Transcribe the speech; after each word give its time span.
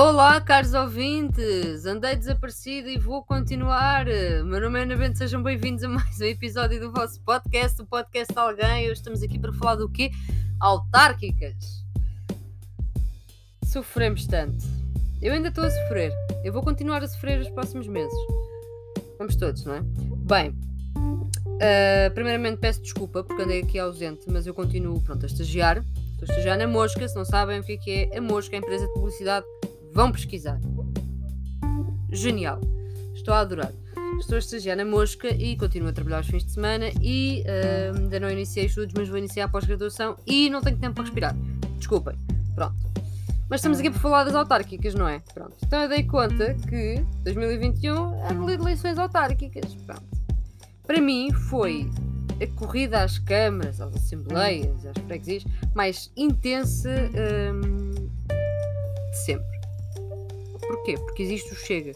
Olá, 0.00 0.40
caros 0.40 0.72
ouvintes! 0.72 1.84
Andei 1.84 2.16
desaparecido 2.16 2.88
e 2.88 2.96
vou 2.96 3.22
continuar. 3.22 4.06
Meu 4.46 4.58
nome 4.58 4.80
é 4.80 4.82
Ana 4.84 4.96
Bento, 4.96 5.18
sejam 5.18 5.42
bem-vindos 5.42 5.84
a 5.84 5.88
mais 5.90 6.18
um 6.18 6.24
episódio 6.24 6.80
do 6.80 6.90
vosso 6.90 7.20
podcast, 7.20 7.82
o 7.82 7.84
podcast 7.84 8.32
de 8.32 8.40
alguém. 8.40 8.84
Hoje 8.84 8.92
estamos 8.92 9.22
aqui 9.22 9.38
para 9.38 9.52
falar 9.52 9.74
do 9.74 9.90
quê? 9.90 10.10
Autárquicas. 10.58 11.84
Sofremos 13.66 14.26
tanto. 14.26 14.64
Eu 15.20 15.34
ainda 15.34 15.48
estou 15.48 15.64
a 15.64 15.70
sofrer. 15.70 16.14
Eu 16.42 16.54
vou 16.54 16.62
continuar 16.62 17.04
a 17.04 17.06
sofrer 17.06 17.38
os 17.38 17.50
próximos 17.50 17.86
meses. 17.86 18.18
Vamos 19.18 19.36
todos, 19.36 19.66
não 19.66 19.74
é? 19.74 19.82
Bem, 19.82 20.48
uh, 20.48 22.14
primeiramente 22.14 22.56
peço 22.56 22.80
desculpa 22.80 23.22
porque 23.22 23.42
andei 23.42 23.60
aqui 23.60 23.78
ausente, 23.78 24.24
mas 24.28 24.46
eu 24.46 24.54
continuo 24.54 24.98
pronto, 25.02 25.24
a 25.24 25.26
estagiar. 25.26 25.84
Estou 26.12 26.22
a 26.22 26.24
estagiar 26.24 26.56
na 26.56 26.66
Mosca. 26.66 27.06
Se 27.06 27.14
não 27.14 27.26
sabem 27.26 27.60
o 27.60 27.62
que 27.62 27.72
é, 27.72 27.76
que 27.76 27.90
é 28.12 28.16
a 28.16 28.22
Mosca, 28.22 28.56
a 28.56 28.58
empresa 28.60 28.86
de 28.86 28.94
publicidade 28.94 29.44
Vão 29.92 30.12
pesquisar. 30.12 30.60
Genial. 32.10 32.60
Estou 33.14 33.34
a 33.34 33.40
adorar. 33.40 33.72
Estou 34.18 34.36
a 34.36 34.38
estagiar 34.38 34.76
na 34.76 34.84
Mosca 34.84 35.28
e 35.28 35.56
continuo 35.56 35.88
a 35.88 35.92
trabalhar 35.92 36.18
aos 36.18 36.26
fins 36.26 36.44
de 36.44 36.52
semana 36.52 36.90
e 37.00 37.42
uh, 37.42 37.96
ainda 37.96 38.20
não 38.20 38.30
iniciei 38.30 38.66
estudos, 38.66 38.92
mas 38.96 39.08
vou 39.08 39.16
iniciar 39.16 39.44
a 39.44 39.48
pós-graduação 39.48 40.16
e 40.26 40.50
não 40.50 40.60
tenho 40.60 40.76
tempo 40.78 40.94
para 40.94 41.04
respirar. 41.04 41.36
Desculpem. 41.78 42.16
Pronto. 42.54 42.74
Mas 43.48 43.60
estamos 43.60 43.80
aqui 43.80 43.90
para 43.90 43.98
falar 43.98 44.24
das 44.24 44.34
autárquicas, 44.34 44.94
não 44.94 45.08
é? 45.08 45.20
Pronto. 45.34 45.56
Então 45.64 45.82
eu 45.82 45.88
dei 45.88 46.04
conta 46.04 46.54
que 46.68 47.04
2021 47.24 48.14
é 48.24 48.34
de 48.34 48.52
eleições 48.62 48.98
autárquicas. 48.98 49.74
Pronto. 49.86 50.04
Para 50.86 51.00
mim 51.00 51.32
foi 51.32 51.90
a 52.40 52.46
corrida 52.58 53.02
às 53.02 53.18
câmaras, 53.18 53.80
às 53.80 53.94
assembleias, 53.94 54.86
às 54.86 54.96
freguesias 55.04 55.44
mais 55.74 56.10
intensa 56.16 56.90
um, 57.52 57.90
de 57.90 59.18
sempre. 59.24 59.49
Porquê? 60.70 60.94
Porque 60.96 61.24
existe 61.24 61.52
o 61.52 61.56
Chega. 61.56 61.92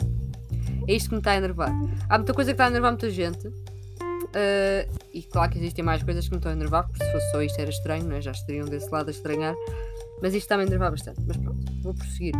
É 0.88 0.94
isto 0.94 1.08
que 1.08 1.14
me 1.14 1.20
está 1.20 1.30
a 1.30 1.36
enervar. 1.36 1.70
Há 2.08 2.18
muita 2.18 2.34
coisa 2.34 2.50
que 2.50 2.54
está 2.54 2.64
a 2.64 2.68
enervar 2.68 2.90
muita 2.90 3.08
gente. 3.08 3.46
Uh, 3.46 4.90
e 5.12 5.22
claro 5.22 5.52
que 5.52 5.58
existem 5.58 5.84
mais 5.84 6.02
coisas 6.02 6.24
que 6.24 6.32
me 6.32 6.38
estão 6.38 6.50
a 6.50 6.54
enervar, 6.54 6.88
porque 6.88 7.04
se 7.04 7.12
fosse 7.12 7.30
só 7.30 7.40
isto 7.40 7.60
era 7.60 7.70
estranho, 7.70 8.04
não 8.04 8.16
é? 8.16 8.20
já 8.20 8.32
estariam 8.32 8.66
desse 8.66 8.90
lado 8.90 9.06
a 9.06 9.10
estranhar. 9.12 9.54
Mas 10.20 10.34
isto 10.34 10.46
está-me 10.46 10.64
a 10.64 10.66
enervar 10.66 10.90
bastante. 10.90 11.20
Mas 11.24 11.36
pronto, 11.36 11.64
vou 11.82 11.94
prosseguir. 11.94 12.34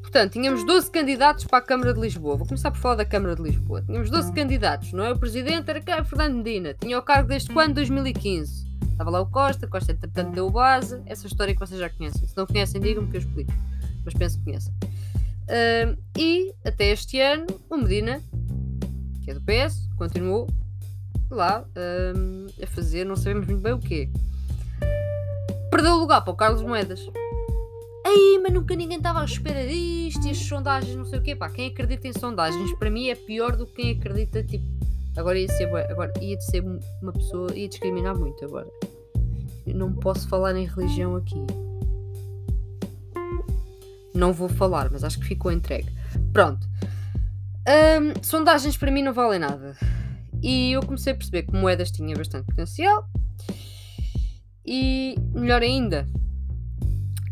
Portanto, 0.00 0.32
tínhamos 0.32 0.64
12 0.64 0.90
candidatos 0.90 1.44
para 1.44 1.58
a 1.58 1.62
Câmara 1.62 1.92
de 1.92 2.00
Lisboa. 2.00 2.36
Vou 2.36 2.46
começar 2.46 2.70
por 2.70 2.80
falar 2.80 2.94
da 2.94 3.04
Câmara 3.04 3.36
de 3.36 3.42
Lisboa. 3.42 3.82
Tínhamos 3.82 4.08
12 4.08 4.32
candidatos, 4.32 4.90
não 4.94 5.04
é? 5.04 5.12
O 5.12 5.18
presidente 5.18 5.68
era? 5.68 6.02
Fernando 6.02 6.36
Medina. 6.36 6.72
Tinha 6.72 6.98
o 6.98 7.02
cargo 7.02 7.28
desde 7.28 7.52
quando? 7.52 7.74
2015. 7.74 8.64
Estava 8.90 9.10
lá 9.10 9.20
o 9.20 9.26
Costa, 9.26 9.66
Costa 9.66 9.92
entretanto 9.92 10.32
deu 10.32 10.48
base. 10.48 11.02
Essa 11.04 11.26
história 11.26 11.52
que 11.52 11.60
vocês 11.60 11.78
já 11.78 11.90
conhecem. 11.90 12.26
Se 12.26 12.34
não 12.34 12.46
conhecem, 12.46 12.80
digam-me 12.80 13.10
que 13.10 13.18
eu 13.18 13.20
explico 13.20 13.52
mas 14.06 14.14
penso 14.14 14.38
que 14.38 14.44
conheçam. 14.44 14.72
Uh, 15.46 15.98
e 16.16 16.54
até 16.64 16.90
este 16.90 17.20
ano, 17.20 17.46
o 17.68 17.76
Medina, 17.76 18.22
que 19.22 19.30
é 19.30 19.34
do 19.34 19.42
PS, 19.42 19.88
continuou 19.96 20.48
lá 21.30 21.62
uh, 21.62 22.62
a 22.62 22.66
fazer, 22.68 23.04
não 23.04 23.16
sabemos 23.16 23.46
muito 23.46 23.60
bem 23.60 23.72
o 23.72 23.78
quê. 23.78 24.08
Perdeu 25.70 25.94
o 25.94 25.98
lugar 25.98 26.22
para 26.22 26.32
o 26.32 26.36
Carlos 26.36 26.62
Moedas. 26.62 27.00
Aí, 28.06 28.40
mas 28.40 28.52
nunca 28.52 28.76
ninguém 28.76 28.98
estava 28.98 29.20
à 29.20 29.24
espera 29.24 29.66
disto 29.66 30.24
e 30.26 30.30
as 30.30 30.38
sondagens, 30.38 30.94
não 30.94 31.04
sei 31.04 31.18
o 31.18 31.22
quê. 31.22 31.34
Pá, 31.34 31.50
quem 31.50 31.68
acredita 31.68 32.06
em 32.06 32.12
sondagens, 32.12 32.72
para 32.78 32.88
mim 32.88 33.08
é 33.08 33.16
pior 33.16 33.56
do 33.56 33.66
que 33.66 33.82
quem 33.82 33.90
acredita, 33.92 34.42
tipo. 34.44 34.64
Agora 35.16 35.38
ia 35.38 35.48
ser, 35.48 35.64
agora 35.90 36.12
ia 36.20 36.40
ser 36.40 36.62
uma 37.02 37.12
pessoa, 37.12 37.52
ia 37.54 37.68
discriminar 37.68 38.16
muito 38.16 38.44
agora. 38.44 38.68
Eu 39.66 39.74
não 39.74 39.92
posso 39.92 40.28
falar 40.28 40.54
em 40.54 40.66
religião 40.66 41.16
aqui 41.16 41.65
não 44.16 44.32
vou 44.32 44.48
falar, 44.48 44.90
mas 44.90 45.04
acho 45.04 45.18
que 45.18 45.26
ficou 45.26 45.52
entregue. 45.52 45.90
Pronto. 46.32 46.68
Sondagens 48.22 48.76
para 48.76 48.90
mim 48.90 49.02
não 49.02 49.12
valem 49.12 49.38
nada. 49.38 49.76
E 50.42 50.72
eu 50.72 50.82
comecei 50.82 51.12
a 51.12 51.16
perceber 51.16 51.42
que 51.44 51.52
moedas 51.52 51.90
tinha 51.90 52.14
bastante 52.16 52.46
potencial. 52.46 53.08
E 54.64 55.16
melhor 55.32 55.62
ainda, 55.62 56.08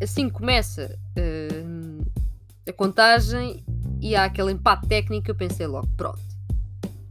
assim 0.00 0.28
começa 0.28 0.96
a 2.68 2.72
contagem 2.72 3.64
e 4.00 4.14
há 4.14 4.24
aquele 4.24 4.52
empate 4.52 4.86
técnico, 4.86 5.30
eu 5.30 5.34
pensei 5.34 5.66
logo, 5.66 5.88
pronto, 5.96 6.20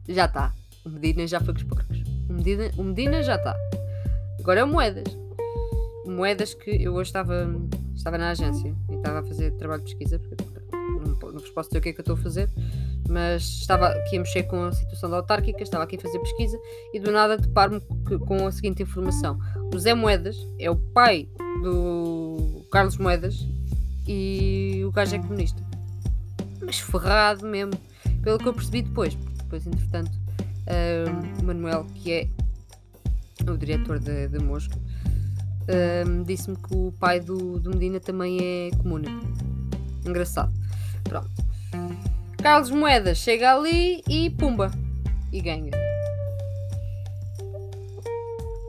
já 0.07 0.25
está. 0.25 0.53
O 0.85 0.89
Medina 0.89 1.27
já 1.27 1.39
foi 1.39 1.53
com 1.53 1.59
os 1.59 1.63
porcos. 1.65 2.03
O 2.29 2.33
Medina, 2.33 2.71
o 2.77 2.83
Medina 2.83 3.23
já 3.23 3.35
está. 3.35 3.55
Agora 4.39 4.61
é 4.61 4.63
o 4.63 4.67
Moedas. 4.67 5.17
Moedas 6.05 6.53
que 6.53 6.71
eu 6.71 6.93
hoje 6.93 7.09
estava 7.09 7.47
estava 7.95 8.17
na 8.17 8.31
agência 8.31 8.75
estava 9.03 9.19
a 9.19 9.23
fazer 9.23 9.51
trabalho 9.53 9.83
de 9.83 9.95
pesquisa, 9.95 10.17
porque 10.17 10.45
não, 10.71 11.33
vos 11.33 11.49
posso 11.49 11.69
dizer 11.69 11.79
o 11.79 11.81
que 11.81 11.89
é 11.89 11.93
que 11.93 11.99
eu 11.99 12.03
estou 12.03 12.15
a 12.15 12.19
fazer, 12.19 12.49
mas 13.09 13.43
estava 13.43 13.89
aqui 13.89 14.15
a 14.15 14.19
mexer 14.19 14.43
com 14.43 14.63
a 14.63 14.71
situação 14.71 15.09
da 15.09 15.17
autárquica, 15.17 15.61
estava 15.61 15.83
aqui 15.83 15.97
a 15.97 15.99
fazer 15.99 16.19
pesquisa 16.19 16.57
e 16.93 16.99
do 16.99 17.11
nada 17.11 17.37
deparo-me 17.37 17.81
com 18.25 18.47
a 18.47 18.51
seguinte 18.51 18.81
informação: 18.81 19.37
o 19.73 19.77
Zé 19.77 19.93
Moedas 19.93 20.37
é 20.57 20.71
o 20.71 20.75
pai 20.77 21.27
do 21.61 22.65
Carlos 22.71 22.97
Moedas 22.97 23.45
e 24.07 24.81
o 24.85 24.91
gajo 24.91 25.15
é 25.15 25.19
comunista. 25.19 25.61
Mas 26.61 26.79
ferrado 26.79 27.45
mesmo, 27.45 27.73
pelo 28.21 28.37
que 28.37 28.47
eu 28.47 28.53
percebi 28.53 28.83
depois, 28.83 29.15
depois, 29.15 29.67
entretanto, 29.67 30.11
o 31.41 31.43
Manuel, 31.43 31.85
que 31.95 32.13
é 32.13 32.29
o 33.51 33.57
diretor 33.57 33.99
da 33.99 34.39
Mosca, 34.39 34.77
um, 36.07 36.23
disse-me 36.23 36.57
que 36.57 36.75
o 36.75 36.91
pai 36.99 37.19
do, 37.19 37.59
do 37.59 37.69
Medina 37.71 37.99
também 37.99 38.37
é 38.41 38.71
comuna. 38.77 39.09
Engraçado. 40.05 40.51
Pronto. 41.03 41.29
Carlos 42.41 42.69
Moedas 42.69 43.17
chega 43.17 43.55
ali 43.55 44.01
e 44.09 44.29
pumba. 44.29 44.71
E 45.31 45.41
ganha. 45.41 45.71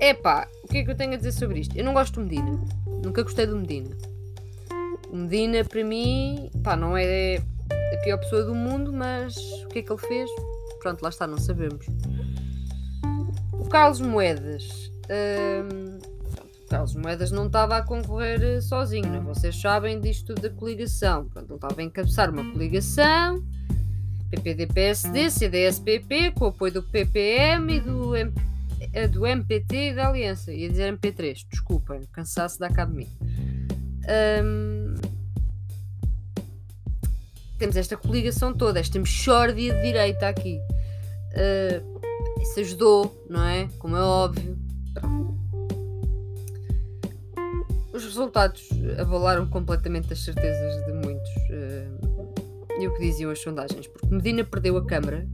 Epá, 0.01 0.49
o 0.63 0.69
que 0.69 0.79
é 0.79 0.85
que 0.85 0.91
eu 0.91 0.95
tenho 0.95 1.15
a 1.15 1.17
dizer 1.17 1.33
sobre 1.33 1.61
isto? 1.61 1.77
Eu 1.77 1.85
não 1.85 1.93
gosto 1.93 2.15
do 2.15 2.23
Medina. 2.23 2.61
Nunca 3.03 3.23
gostei 3.23 3.47
do 3.47 3.57
Medina. 3.57 3.97
O 5.11 5.17
Medina, 5.17 5.65
para 5.65 5.85
mim, 5.85 6.51
pá, 6.63 6.77
não 6.77 6.97
é 6.97 7.37
a 7.37 7.97
pior 8.03 8.19
pessoa 8.19 8.45
do 8.45 8.55
mundo, 8.55 8.93
mas 8.93 9.37
o 9.65 9.69
que 9.69 9.81
é 9.81 9.83
que 9.83 9.93
ele 9.93 10.01
fez? 10.01 10.31
Pronto, 10.81 11.03
lá 11.03 11.09
está, 11.09 11.27
não 11.27 11.39
sabemos. 11.39 11.87
O 13.53 13.69
Carlos 13.69 14.01
Moedas. 14.01 14.91
Carlos 16.75 16.97
Moedas 16.97 17.31
não 17.31 17.47
estava 17.47 17.77
a 17.77 17.83
concorrer 17.83 18.43
eh, 18.43 18.61
sozinho, 18.61 19.07
não? 19.07 19.19
É? 19.19 19.21
vocês 19.21 19.61
sabem 19.61 20.01
disto 20.01 20.35
da 20.35 20.51
coligação. 20.51 21.23
Portanto, 21.27 21.51
ele 21.51 21.55
estava 21.55 21.81
a 21.81 21.85
encabeçar 21.85 22.31
uma 22.31 22.51
coligação 22.51 23.45
PPD-PSD, 24.29 25.31
CDS-PP, 25.31 26.33
com 26.33 26.47
o 26.47 26.49
apoio 26.49 26.73
do 26.73 26.83
PPM 26.83 27.77
e 27.77 27.81
do, 27.81 28.17
M 28.17 28.33
eh, 28.93 29.07
do 29.07 29.25
MPT 29.25 29.91
e 29.91 29.95
da 29.95 30.09
Aliança. 30.09 30.53
Ia 30.53 30.69
dizer 30.69 30.93
MP3, 30.93 31.47
desculpem, 31.49 32.03
cansaço 32.11 32.59
da 32.59 32.67
academia. 32.67 33.07
Temos 37.57 37.77
esta 37.77 37.97
coligação 37.97 38.53
toda, 38.53 38.81
esta 38.81 38.99
mexórdia 38.99 39.73
de 39.75 39.81
direita 39.81 40.27
aqui. 40.27 40.59
Uh, 41.31 42.43
isso 42.43 42.59
ajudou, 42.59 43.25
não 43.31 43.45
é? 43.47 43.69
Como 43.79 43.97
é 43.97 44.03
óbvio. 44.03 44.64
Os 47.95 48.03
resultados 48.03 48.69
avalaram 48.99 49.47
completamente 49.47 50.13
as 50.13 50.19
certezas 50.19 50.85
de 50.85 50.93
muitos 50.93 51.31
uh, 51.31 52.81
e 52.81 52.89
o 52.89 52.95
que 52.95 53.01
diziam 53.01 53.31
as 53.31 53.41
sondagens, 53.41 53.87
porque 53.87 54.09
Medina 54.09 54.43
perdeu 54.43 54.77
a 54.77 54.85
Câmara 54.85 55.25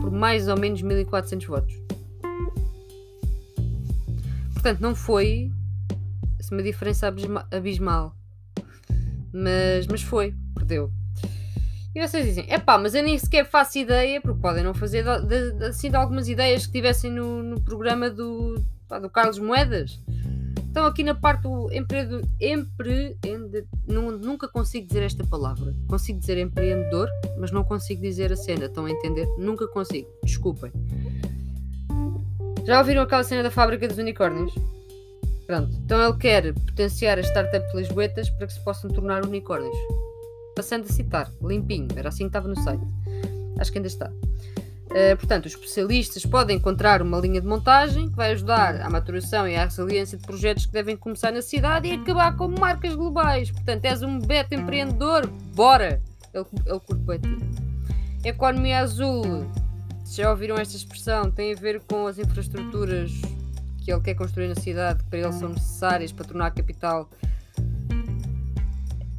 por 0.00 0.12
mais 0.12 0.46
ou 0.46 0.56
menos 0.56 0.80
1400 0.80 1.44
votos. 1.44 1.74
Portanto, 4.52 4.80
não 4.80 4.94
foi 4.94 5.50
uma 6.52 6.62
diferença 6.62 7.12
abismal, 7.50 8.14
mas, 9.32 9.86
mas 9.88 10.02
foi, 10.02 10.34
perdeu. 10.54 10.92
E 11.94 12.00
vocês 12.06 12.24
dizem, 12.24 12.46
é 12.48 12.58
pá, 12.60 12.78
mas 12.78 12.94
eu 12.94 13.02
nem 13.02 13.18
sequer 13.18 13.44
faço 13.44 13.78
ideia, 13.78 14.20
porque 14.20 14.40
podem 14.40 14.62
não 14.62 14.72
fazer 14.72 15.04
de, 15.26 15.52
de, 15.52 15.64
assim 15.64 15.90
de 15.90 15.96
algumas 15.96 16.28
ideias 16.28 16.66
que 16.66 16.72
tivessem 16.72 17.10
no, 17.10 17.42
no 17.42 17.60
programa 17.60 18.08
do, 18.08 18.54
do 19.00 19.10
Carlos 19.10 19.38
Moedas. 19.40 20.00
Então, 20.74 20.86
aqui 20.86 21.04
na 21.04 21.14
parte 21.14 21.42
do 21.42 21.72
empreendedor, 21.72 22.22
empreende, 22.40 23.64
nunca 23.86 24.48
consigo 24.48 24.88
dizer 24.88 25.04
esta 25.04 25.22
palavra. 25.22 25.72
Consigo 25.86 26.18
dizer 26.18 26.36
empreendedor, 26.36 27.08
mas 27.38 27.52
não 27.52 27.62
consigo 27.62 28.02
dizer 28.02 28.32
a 28.32 28.36
cena. 28.36 28.64
Estão 28.64 28.84
a 28.84 28.90
entender? 28.90 29.24
Nunca 29.38 29.68
consigo. 29.68 30.08
Desculpem. 30.24 30.72
Já 32.64 32.80
ouviram 32.80 33.02
aquela 33.02 33.22
cena 33.22 33.44
da 33.44 33.52
fábrica 33.52 33.86
dos 33.86 33.98
unicórnios? 33.98 34.52
Pronto. 35.46 35.76
Então 35.76 36.08
ele 36.08 36.18
quer 36.18 36.52
potenciar 36.52 37.20
as 37.20 37.26
startups 37.26 37.72
lisboetas 37.72 38.28
para 38.30 38.48
que 38.48 38.54
se 38.54 38.64
possam 38.64 38.90
tornar 38.90 39.24
unicórnios. 39.24 39.78
Passando 40.56 40.86
a 40.86 40.92
citar, 40.92 41.30
limpinho, 41.40 41.86
era 41.94 42.08
assim 42.08 42.24
que 42.24 42.30
estava 42.30 42.48
no 42.48 42.56
site. 42.60 42.82
Acho 43.60 43.70
que 43.70 43.78
ainda 43.78 43.86
está. 43.86 44.10
Uh, 44.94 45.16
portanto, 45.16 45.46
os 45.46 45.54
especialistas 45.54 46.24
podem 46.24 46.56
encontrar 46.56 47.02
uma 47.02 47.18
linha 47.18 47.40
de 47.40 47.46
montagem 47.48 48.08
que 48.08 48.14
vai 48.14 48.30
ajudar 48.30 48.80
à 48.80 48.88
maturação 48.88 49.48
e 49.48 49.56
à 49.56 49.64
resiliência 49.64 50.16
de 50.16 50.24
projetos 50.24 50.66
que 50.66 50.72
devem 50.72 50.96
começar 50.96 51.32
na 51.32 51.42
cidade 51.42 51.88
e 51.88 51.94
acabar 51.94 52.36
com 52.36 52.46
marcas 52.46 52.94
globais. 52.94 53.50
Portanto, 53.50 53.84
és 53.86 54.02
um 54.04 54.20
beta 54.20 54.54
empreendedor? 54.54 55.26
Bora! 55.52 56.00
Ele, 56.32 56.46
ele 56.64 56.80
curte 56.80 57.04
Economia 58.24 58.78
azul. 58.78 59.50
Já 60.06 60.30
ouviram 60.30 60.56
esta 60.56 60.76
expressão? 60.76 61.28
Tem 61.28 61.52
a 61.52 61.56
ver 61.56 61.80
com 61.80 62.06
as 62.06 62.16
infraestruturas 62.16 63.10
que 63.84 63.92
ele 63.92 64.00
quer 64.00 64.14
construir 64.14 64.46
na 64.46 64.54
cidade, 64.54 65.02
que 65.02 65.10
para 65.10 65.18
ele 65.18 65.32
são 65.32 65.48
necessárias 65.48 66.12
para 66.12 66.24
tornar 66.24 66.46
a 66.46 66.50
capital. 66.52 67.10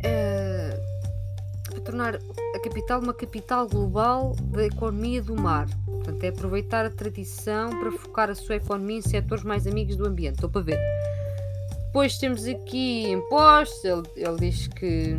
Para 0.02 0.95
tornar 1.86 2.16
a 2.16 2.60
capital 2.60 3.00
uma 3.00 3.14
capital 3.14 3.68
global 3.68 4.36
da 4.52 4.66
economia 4.66 5.22
do 5.22 5.36
mar. 5.36 5.68
Portanto, 5.86 6.24
é 6.24 6.30
aproveitar 6.30 6.86
a 6.86 6.90
tradição 6.90 7.70
para 7.70 7.92
focar 7.92 8.30
a 8.30 8.36
sua 8.36 8.56
economia 8.56 8.98
em 8.98 9.02
setores 9.02 9.44
mais 9.44 9.66
amigos 9.68 9.96
do 9.96 10.06
ambiente. 10.06 10.36
Estou 10.36 10.50
para 10.50 10.62
ver. 10.62 10.80
Depois 11.86 12.18
temos 12.18 12.46
aqui 12.46 13.10
impostos. 13.10 13.86
Ele, 13.86 14.04
ele 14.18 14.36
diz 14.38 14.68
que 14.68 15.16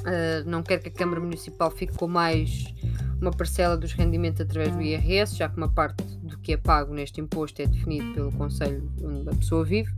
uh, 0.00 0.48
não 0.48 0.62
quer 0.62 0.78
que 0.78 0.88
a 0.88 0.92
Câmara 0.92 1.20
Municipal 1.20 1.70
fique 1.70 1.92
com 1.94 2.08
mais 2.08 2.64
uma 3.20 3.30
parcela 3.30 3.76
dos 3.76 3.92
rendimentos 3.92 4.40
através 4.40 4.74
do 4.74 4.80
IRS, 4.80 5.36
já 5.36 5.48
que 5.48 5.56
uma 5.56 5.68
parte 5.68 6.02
do 6.22 6.38
que 6.38 6.52
é 6.52 6.56
pago 6.56 6.94
neste 6.94 7.20
imposto 7.20 7.62
é 7.62 7.66
definido 7.66 8.12
pelo 8.14 8.32
Conselho 8.32 8.90
onde 9.02 9.28
a 9.28 9.34
pessoa 9.34 9.64
vive. 9.64 9.92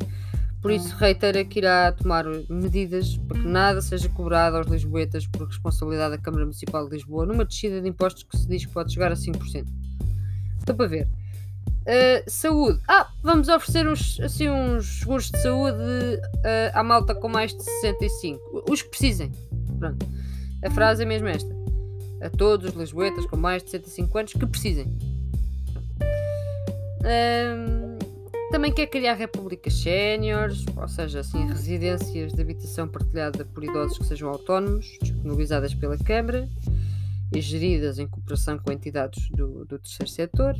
Por 0.60 0.72
isso, 0.72 0.94
reitera 0.96 1.44
que 1.44 1.60
irá 1.60 1.92
tomar 1.92 2.24
medidas 2.48 3.16
para 3.16 3.40
que 3.40 3.46
nada 3.46 3.80
seja 3.80 4.08
cobrado 4.08 4.56
aos 4.56 4.66
lisboetas 4.66 5.26
por 5.26 5.46
responsabilidade 5.46 6.16
da 6.16 6.22
Câmara 6.22 6.44
Municipal 6.44 6.88
de 6.88 6.96
Lisboa 6.96 7.24
numa 7.26 7.44
descida 7.44 7.80
de 7.80 7.88
impostos 7.88 8.24
que 8.24 8.36
se 8.36 8.48
diz 8.48 8.66
que 8.66 8.72
pode 8.72 8.92
chegar 8.92 9.12
a 9.12 9.14
5%. 9.14 9.66
Estou 10.58 10.74
para 10.74 10.86
ver. 10.86 11.08
Uh, 11.82 12.28
saúde. 12.28 12.80
Ah, 12.88 13.08
vamos 13.22 13.48
oferecer 13.48 13.88
uns, 13.88 14.18
assim, 14.20 14.48
uns 14.48 14.98
seguros 14.98 15.30
de 15.30 15.40
saúde 15.40 15.76
uh, 15.76 16.70
à 16.74 16.82
malta 16.82 17.14
com 17.14 17.28
mais 17.28 17.54
de 17.54 17.62
65. 17.62 18.64
Os 18.68 18.82
que 18.82 18.90
precisem. 18.90 19.32
Pronto. 19.78 20.06
A 20.64 20.70
frase 20.70 21.04
é 21.04 21.06
mesmo 21.06 21.28
esta 21.28 21.58
a 22.20 22.28
todos 22.30 22.70
os 22.70 22.76
lisboetas 22.76 23.26
com 23.26 23.36
mais 23.36 23.62
de 23.62 23.70
65 23.70 24.18
anos 24.18 24.32
que 24.32 24.46
precisem. 24.46 24.86
Um, 27.04 27.87
também 28.50 28.72
quer 28.72 28.86
criar 28.86 29.14
repúblicas 29.14 29.74
séniores, 29.74 30.64
ou 30.76 30.88
seja, 30.88 31.20
assim, 31.20 31.46
residências 31.46 32.32
de 32.32 32.40
habitação 32.40 32.88
partilhada 32.88 33.44
por 33.44 33.62
idosos 33.62 33.98
que 33.98 34.04
sejam 34.04 34.30
autónomos, 34.30 34.86
disponibilizadas 35.02 35.74
pela 35.74 35.98
Câmara 35.98 36.48
e 37.34 37.40
geridas 37.40 37.98
em 37.98 38.06
cooperação 38.06 38.58
com 38.58 38.72
entidades 38.72 39.28
do, 39.30 39.64
do 39.64 39.78
terceiro 39.78 40.10
setor. 40.10 40.56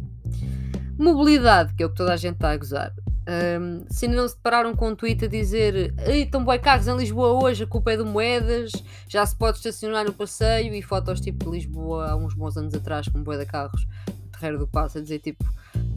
Mobilidade, 0.99 1.75
que 1.75 1.83
é 1.83 1.87
o 1.87 1.91
que 1.91 1.97
toda 1.97 2.13
a 2.13 2.17
gente 2.17 2.35
está 2.35 2.51
a 2.51 2.57
gozar. 2.57 2.93
Um, 3.29 3.85
se 3.91 4.07
ainda 4.07 4.17
não 4.17 4.29
se 4.29 4.35
depararam 4.37 4.75
com 4.75 4.89
um 4.89 4.95
tweet 4.95 5.27
a 5.27 5.29
dizer 5.29 5.95
estão 6.09 6.43
boi 6.43 6.59
carros 6.59 6.89
em 6.89 6.97
Lisboa 6.97 7.45
hoje, 7.45 7.65
a 7.65 7.67
culpa 7.67 7.93
é 7.93 7.97
de 7.97 8.03
moedas, 8.03 8.73
já 9.07 9.25
se 9.25 9.37
pode 9.37 9.59
estacionar 9.59 10.07
no 10.07 10.15
passeio 10.15 10.75
e 10.75 10.81
fotos 10.81 11.21
tipo 11.21 11.45
de 11.45 11.59
Lisboa 11.59 12.11
há 12.11 12.17
uns 12.17 12.33
bons 12.33 12.57
anos 12.57 12.73
atrás 12.73 13.07
com 13.07 13.23
boi 13.23 13.37
de 13.37 13.45
carros, 13.45 13.87
o 14.09 14.29
terreiro 14.31 14.59
do 14.59 14.67
passo 14.67 14.97
a 14.97 15.03
dizer 15.03 15.19
tipo 15.19 15.45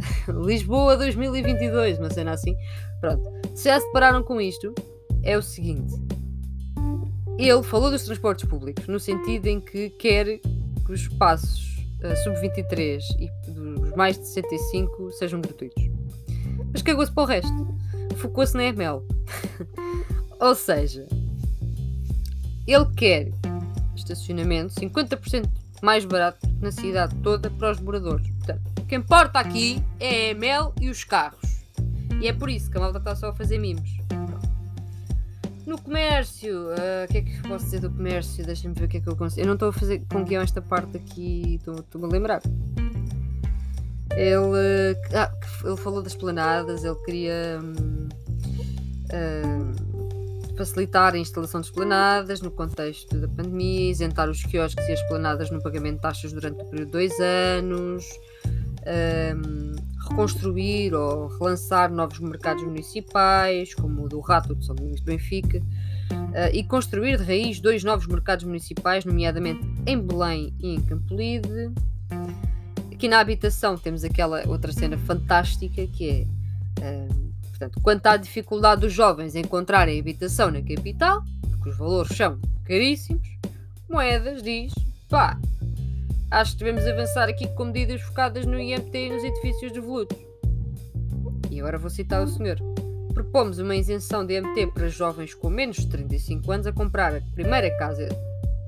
Lisboa 0.46 0.98
2022, 0.98 2.00
uma 2.00 2.10
cena 2.10 2.32
assim. 2.32 2.56
Pronto, 3.00 3.24
se 3.56 3.66
já 3.66 3.80
se 3.80 3.86
depararam 3.88 4.24
com 4.24 4.40
isto, 4.40 4.74
é 5.24 5.38
o 5.38 5.42
seguinte: 5.42 5.94
ele 7.38 7.64
falou 7.64 7.90
dos 7.92 8.04
transportes 8.04 8.48
públicos 8.48 8.88
no 8.88 9.00
sentido 9.00 9.48
em 9.48 9.60
que 9.60 9.90
quer 9.92 10.40
que 10.86 10.92
os 10.92 11.02
espaços 11.02 11.86
uh, 12.04 12.16
sub-23 12.24 13.02
e 13.20 13.52
dos 13.52 13.92
mais 13.96 14.18
de 14.18 14.28
65 14.28 15.12
sejam 15.12 15.42
gratuitos 15.42 15.92
mas 16.72 16.82
cagou-se 16.82 17.12
para 17.12 17.24
o 17.24 17.26
resto. 17.26 17.68
Focou-se 18.18 18.56
na 18.56 18.64
ML. 18.66 19.02
Ou 20.40 20.56
seja, 20.56 21.08
ele 22.66 22.86
quer 22.96 23.32
estacionamento 23.96 24.74
50% 24.76 25.50
mais 25.82 26.06
barato 26.06 26.48
na 26.60 26.72
cidade 26.72 27.16
toda 27.24 27.50
para 27.50 27.72
os 27.72 27.80
moradores. 27.80 28.28
Que 28.92 28.96
importa 28.98 29.40
aqui 29.40 29.82
é 30.02 30.32
a 30.32 30.32
ML 30.32 30.74
e 30.82 30.90
os 30.90 31.06
carros. 31.06 31.64
E 32.20 32.28
é 32.28 32.34
por 32.34 32.50
isso 32.50 32.70
que 32.70 32.78
a 32.78 32.82
malta 32.82 32.98
está 32.98 33.16
só 33.16 33.30
a 33.30 33.34
fazer 33.34 33.58
mimos. 33.58 33.90
No 35.66 35.82
comércio, 35.82 36.72
ah, 36.72 37.04
o 37.04 37.06
uh, 37.06 37.08
que 37.10 37.18
é 37.20 37.22
que 37.22 37.42
posso 37.48 37.64
dizer 37.64 37.80
do 37.80 37.90
comércio? 37.90 38.46
Deixem-me 38.46 38.76
ver 38.76 38.84
o 38.84 38.88
que 38.90 38.98
é 38.98 39.00
que 39.00 39.08
eu 39.08 39.16
consigo. 39.16 39.44
Eu 39.44 39.46
não 39.48 39.54
estou 39.54 39.70
a 39.70 39.72
fazer 39.72 40.04
com 40.12 40.26
guião 40.26 40.44
esta 40.44 40.62
parte 40.62 40.98
aqui, 40.98 41.58
estou-me 41.66 42.06
a 42.06 42.10
lembrar. 42.10 42.42
Ele, 44.14 44.98
ah, 45.16 45.32
ele 45.64 45.78
falou 45.78 46.02
das 46.02 46.14
planadas, 46.14 46.84
ele 46.84 46.96
queria 47.06 47.62
hum, 47.64 48.10
uh, 49.08 50.58
facilitar 50.58 51.16
a 51.16 51.18
instalação 51.18 51.62
de 51.62 51.68
esplanadas 51.68 52.42
no 52.42 52.52
contexto 52.52 53.18
da 53.18 53.30
pandemia, 53.30 53.90
isentar 53.90 54.30
os 54.30 54.44
quiosques 54.44 54.86
e 54.86 54.92
as 54.92 55.02
planadas 55.08 55.50
no 55.50 55.64
pagamento 55.64 55.96
de 55.96 56.02
taxas 56.02 56.34
durante 56.34 56.62
o 56.62 56.66
período 56.66 56.88
de 56.88 56.92
dois 56.92 57.18
anos, 57.22 58.06
um, 58.86 59.76
reconstruir 60.10 60.94
ou 60.94 61.28
relançar 61.28 61.92
novos 61.92 62.20
mercados 62.20 62.64
municipais, 62.64 63.74
como 63.74 64.06
o 64.06 64.10
do 64.10 64.20
Rato 64.20 64.56
de 64.56 64.66
São 64.66 64.76
Domingos 64.76 65.00
de 65.00 65.06
Benfica, 65.06 65.60
uh, 65.60 66.54
e 66.54 66.64
construir 66.64 67.18
de 67.18 67.24
raiz 67.24 67.60
dois 67.60 67.84
novos 67.84 68.08
mercados 68.08 68.46
municipais, 68.46 69.06
nomeadamente 69.06 69.62
em 69.86 70.00
Belém 70.00 70.54
e 70.60 70.76
em 70.76 70.82
Campolide. 70.82 71.72
Aqui 72.92 73.08
na 73.08 73.20
habitação 73.20 73.78
temos 73.78 74.04
aquela 74.04 74.48
outra 74.48 74.72
cena 74.72 74.98
fantástica 74.98 75.86
que 75.88 76.10
é, 76.10 76.26
uh, 76.80 77.34
portanto, 77.50 77.80
quanto 77.82 78.06
à 78.08 78.18
dificuldade 78.18 78.82
dos 78.82 78.94
jovens 78.94 79.36
encontrarem 79.36 80.00
habitação 80.00 80.52
na 80.52 80.62
capital, 80.62 81.24
porque 81.50 81.70
os 81.70 81.78
valores 81.78 82.16
são 82.16 82.40
caríssimos, 82.66 83.28
Moedas 83.90 84.42
diz, 84.42 84.74
pá, 85.10 85.38
acho 86.32 86.54
que 86.54 86.64
devemos 86.64 86.88
avançar 86.88 87.30
aqui 87.30 87.48
com 87.50 87.66
medidas 87.66 88.02
focadas 88.02 88.46
no 88.46 88.60
IMT 88.60 88.98
e 88.98 89.10
nos 89.10 89.24
edifícios 89.24 89.72
devolutos. 89.72 90.18
E 91.52 91.60
agora 91.60 91.78
vou 91.78 91.90
citar 91.90 92.24
o 92.24 92.28
senhor. 92.28 92.58
Propomos 93.14 93.60
uma 93.60 93.76
isenção 93.76 94.26
de 94.26 94.40
IMT 94.40 94.68
para 94.74 94.88
jovens 94.88 95.34
com 95.34 95.50
menos 95.50 95.76
de 95.78 95.88
35 95.90 96.52
anos 96.52 96.68
a 96.68 96.72
comprar 96.72 97.14
a 97.14 97.22
primeira 97.36 97.70
casa 97.78 98.08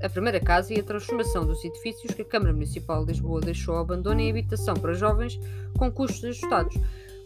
a 0.03 0.09
primeira 0.09 0.39
casa 0.39 0.73
e 0.73 0.79
a 0.79 0.83
transformação 0.83 1.45
dos 1.45 1.63
edifícios 1.63 2.13
que 2.13 2.21
a 2.21 2.25
Câmara 2.25 2.51
Municipal 2.51 3.05
de 3.05 3.13
Lisboa 3.13 3.39
deixou 3.39 3.75
ao 3.75 3.83
abandono 3.83 4.19
em 4.19 4.29
habitação 4.29 4.73
para 4.75 4.93
jovens 4.93 5.39
com 5.77 5.89
custos 5.89 6.25
ajustados. 6.25 6.75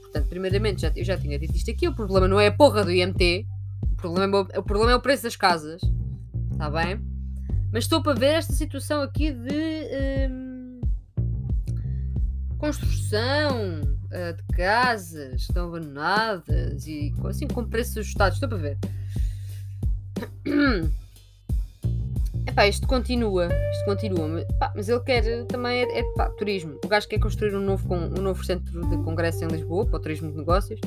Portanto, 0.01 0.29
primeiramente, 0.29 0.81
já, 0.81 0.91
eu 0.95 1.03
já 1.03 1.17
tinha 1.17 1.39
dito 1.39 1.55
isto 1.55 1.71
aqui, 1.71 1.87
o 1.87 1.95
problema 1.95 2.27
não 2.27 2.39
é 2.39 2.47
a 2.47 2.51
porra 2.51 2.85
do 2.85 2.91
IMT, 2.91 3.47
o 3.93 3.95
problema, 3.95 4.37
é 4.37 4.57
o, 4.57 4.59
o 4.59 4.63
problema 4.63 4.91
é 4.91 4.95
o 4.95 5.01
preço 5.01 5.23
das 5.23 5.35
casas, 5.35 5.81
está 6.51 6.69
bem? 6.69 7.01
Mas 7.71 7.83
estou 7.83 8.01
para 8.01 8.17
ver 8.17 8.35
esta 8.35 8.53
situação 8.53 9.01
aqui 9.01 9.31
de 9.31 10.29
hum, 10.31 10.81
construção 12.57 13.81
uh, 13.81 14.33
de 14.35 14.43
casas 14.55 15.31
que 15.31 15.35
estão 15.35 15.67
abandonadas 15.67 16.87
e 16.87 17.13
assim 17.25 17.47
com 17.47 17.65
preços 17.65 17.97
ajustados, 17.97 18.35
estou 18.35 18.49
para 18.49 18.57
ver. 18.57 18.77
Epá, 22.47 22.65
isto 22.65 22.87
continua, 22.87 23.49
isto 23.71 23.85
continua, 23.85 24.45
pá, 24.57 24.71
mas 24.73 24.87
ele 24.87 25.01
quer 25.01 25.45
também 25.45 25.81
é, 25.81 25.99
é 25.99 26.03
pá, 26.15 26.29
turismo. 26.29 26.79
O 26.83 26.87
gajo 26.87 27.07
quer 27.07 27.19
construir 27.19 27.53
um 27.53 27.59
novo, 27.59 27.93
um 27.93 28.21
novo 28.21 28.43
centro 28.43 28.81
de 28.89 28.97
congresso 29.03 29.43
em 29.43 29.47
Lisboa 29.47 29.85
para 29.85 29.97
o 29.97 29.99
turismo 29.99 30.31
de 30.31 30.37
negócios 30.37 30.79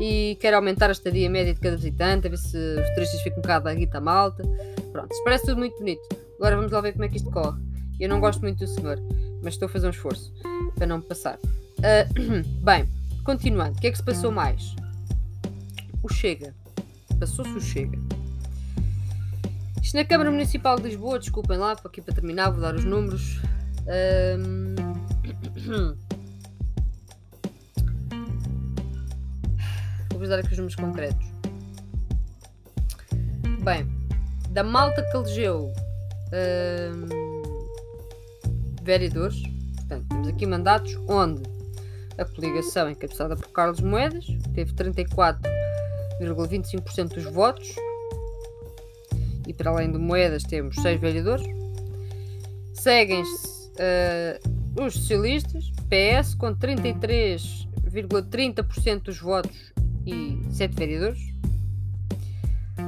e 0.00 0.36
quer 0.40 0.52
aumentar 0.52 0.90
a 0.90 0.92
estadia 0.92 1.28
média 1.30 1.54
de 1.54 1.60
cada 1.60 1.76
visitante, 1.76 2.26
a 2.26 2.30
ver 2.30 2.36
se 2.36 2.56
os 2.56 2.90
turistas 2.90 3.20
ficam 3.22 3.38
um 3.38 3.42
bocado 3.42 3.64
da 3.64 3.74
guita 3.74 4.00
malta. 4.00 4.44
Pronto, 4.92 5.14
parece 5.24 5.46
tudo 5.46 5.58
muito 5.58 5.76
bonito. 5.78 6.02
Agora 6.36 6.56
vamos 6.56 6.72
lá 6.72 6.80
ver 6.80 6.92
como 6.92 7.04
é 7.04 7.08
que 7.08 7.16
isto 7.16 7.30
corre. 7.30 7.60
Eu 8.00 8.08
não 8.08 8.20
gosto 8.20 8.40
muito 8.40 8.58
do 8.58 8.66
senhor, 8.66 8.98
mas 9.42 9.54
estou 9.54 9.66
a 9.66 9.68
fazer 9.68 9.86
um 9.86 9.90
esforço 9.90 10.32
para 10.76 10.86
não 10.86 10.98
me 10.98 11.04
passar. 11.04 11.38
Uh, 11.78 12.42
bem, 12.62 12.88
continuando, 13.24 13.76
o 13.76 13.80
que 13.80 13.88
é 13.88 13.90
que 13.90 13.96
se 13.96 14.04
passou 14.04 14.30
mais? 14.30 14.74
O 16.02 16.12
Chega. 16.12 16.54
Passou-se 17.18 17.50
o 17.50 17.60
Chega. 17.60 17.98
Isto 19.82 19.96
na 19.96 20.04
Câmara 20.04 20.30
Municipal 20.30 20.76
de 20.76 20.84
Lisboa, 20.84 21.18
desculpem 21.18 21.56
lá, 21.56 21.72
aqui 21.72 22.00
para 22.00 22.14
terminar, 22.14 22.50
vou 22.50 22.60
dar 22.60 22.74
os 22.74 22.84
números. 22.84 23.40
Um... 24.36 24.74
Vou-vos 30.10 30.30
dar 30.30 30.40
aqui 30.40 30.50
os 30.50 30.58
números 30.58 30.74
concretos. 30.74 31.26
Bem, 33.62 33.86
da 34.50 34.64
malta 34.64 35.02
que 35.02 35.16
elegeu 35.16 35.72
um... 36.32 37.06
vereadores, 38.82 39.40
portanto, 39.76 40.06
temos 40.08 40.28
aqui 40.28 40.46
mandatos 40.46 40.96
onde 41.08 41.42
a 42.16 42.24
coligação 42.24 42.88
encabeçada 42.90 43.36
por 43.36 43.48
Carlos 43.48 43.80
Moedas 43.80 44.24
teve 44.54 44.72
34,25% 44.72 47.14
dos 47.14 47.24
votos 47.24 47.74
e 49.46 49.52
para 49.54 49.70
além 49.70 49.92
de 49.92 49.98
moedas 49.98 50.42
temos 50.42 50.74
seis 50.76 50.98
vereadores. 51.00 51.46
Seguem-se 52.74 53.58
Uh, 53.78 54.34
os 54.84 54.94
socialistas, 54.94 55.70
PS, 55.88 56.34
com 56.34 56.52
33,30% 56.54 59.02
dos 59.02 59.20
votos 59.20 59.72
e 60.04 60.36
7 60.50 60.74
vereadores. 60.74 61.20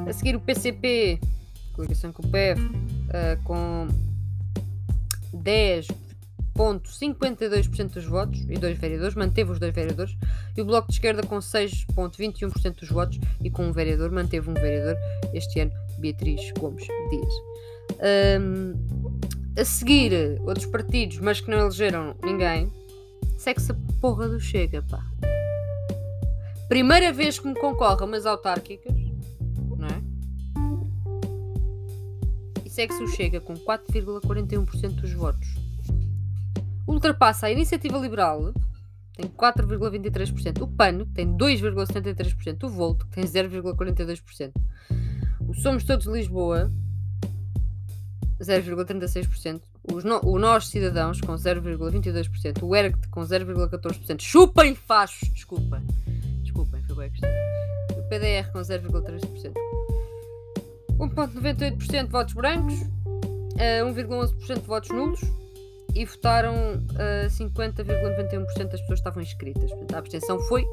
A 0.09 0.12
seguir 0.12 0.35
o 0.35 0.40
PCP, 0.40 1.21
coligação 1.80 2.12
com 2.12 2.22
o 2.22 2.30
PF, 2.30 2.60
uh, 2.60 3.42
com 3.44 3.88
10,52% 5.34 7.94
dos 7.94 8.04
votos 8.04 8.42
e 8.50 8.58
dois 8.58 8.78
vereadores, 8.78 9.14
manteve 9.14 9.52
os 9.52 9.58
dois 9.58 9.75
vereadores, 9.75 10.14
e 10.54 10.60
o 10.60 10.66
Bloco 10.66 10.88
de 10.88 10.94
Esquerda 10.94 11.22
com 11.22 11.38
6,21% 11.38 12.80
dos 12.80 12.90
votos 12.90 13.18
e 13.42 13.49
com 13.49 13.66
um 13.66 13.72
vereador, 13.72 14.10
manteve 14.10 14.50
um 14.50 14.54
vereador 14.54 14.99
este 15.32 15.60
ano, 15.60 15.72
Beatriz 15.99 16.52
Gomes 16.58 16.87
Dias. 17.08 17.32
Um, 18.42 18.75
a 19.58 19.64
seguir, 19.64 20.12
outros 20.42 20.66
partidos, 20.66 21.18
mas 21.18 21.40
que 21.40 21.50
não 21.50 21.60
elegeram 21.60 22.14
ninguém, 22.22 22.70
segue-se 23.38 23.72
a 23.72 23.76
porra 24.00 24.28
do 24.28 24.38
Chega, 24.38 24.82
pá. 24.82 25.02
Primeira 26.68 27.10
vez 27.12 27.38
que 27.38 27.49
me 27.49 27.58
concorre 27.58 28.02
a 28.02 28.04
umas 28.04 28.26
autárquicas, 28.26 29.00
segue-se 32.80 33.02
o 33.02 33.08
Chega 33.08 33.40
com 33.42 33.54
4,41% 33.54 35.02
dos 35.02 35.12
votos. 35.12 35.54
Ultrapassa 36.87 37.46
a 37.46 37.50
Iniciativa 37.50 37.99
Liberal, 37.99 38.54
tem 39.14 39.26
4,23%. 39.26 40.62
O 40.62 40.66
PAN 40.66 41.04
tem 41.14 41.26
2,73%. 41.37 42.64
O 42.64 42.70
Volto 42.70 43.06
tem 43.08 43.22
0,42%. 43.22 44.52
O 45.46 45.54
Somos 45.54 45.84
Todos 45.84 46.06
Lisboa 46.06 46.70
0,36%, 48.40 49.60
no, 50.02 50.26
o 50.26 50.38
Nós 50.38 50.68
Cidadãos 50.68 51.20
com 51.20 51.34
0,22%, 51.34 52.62
o 52.62 52.75
ERGT 52.75 53.08
com 53.10 53.20
0,14%, 53.20 54.18
chupem 54.18 54.75
fachos, 54.75 55.28
desculpa, 55.34 55.82
desculpem, 56.42 56.82
foi 56.84 56.96
bem 56.96 57.10
questão. 57.10 57.30
O 57.99 58.08
PDR 58.08 58.50
com 58.50 58.60
0,3%, 58.60 59.52
1,98% 61.00 62.04
de 62.04 62.11
votos 62.11 62.35
brancos, 62.35 62.75
uh, 62.75 63.87
1,11% 63.95 64.61
de 64.61 64.66
votos 64.66 64.90
nulos 64.90 65.21
e 65.95 66.04
votaram 66.04 66.54
uh, 66.54 67.26
50,91% 67.28 68.69
das 68.69 68.80
pessoas 68.80 68.87
que 68.87 68.92
estavam 68.95 69.23
inscritas. 69.23 69.71
Portanto, 69.71 69.95
a 69.95 69.99
abstenção 69.99 70.38
foi 70.40 70.64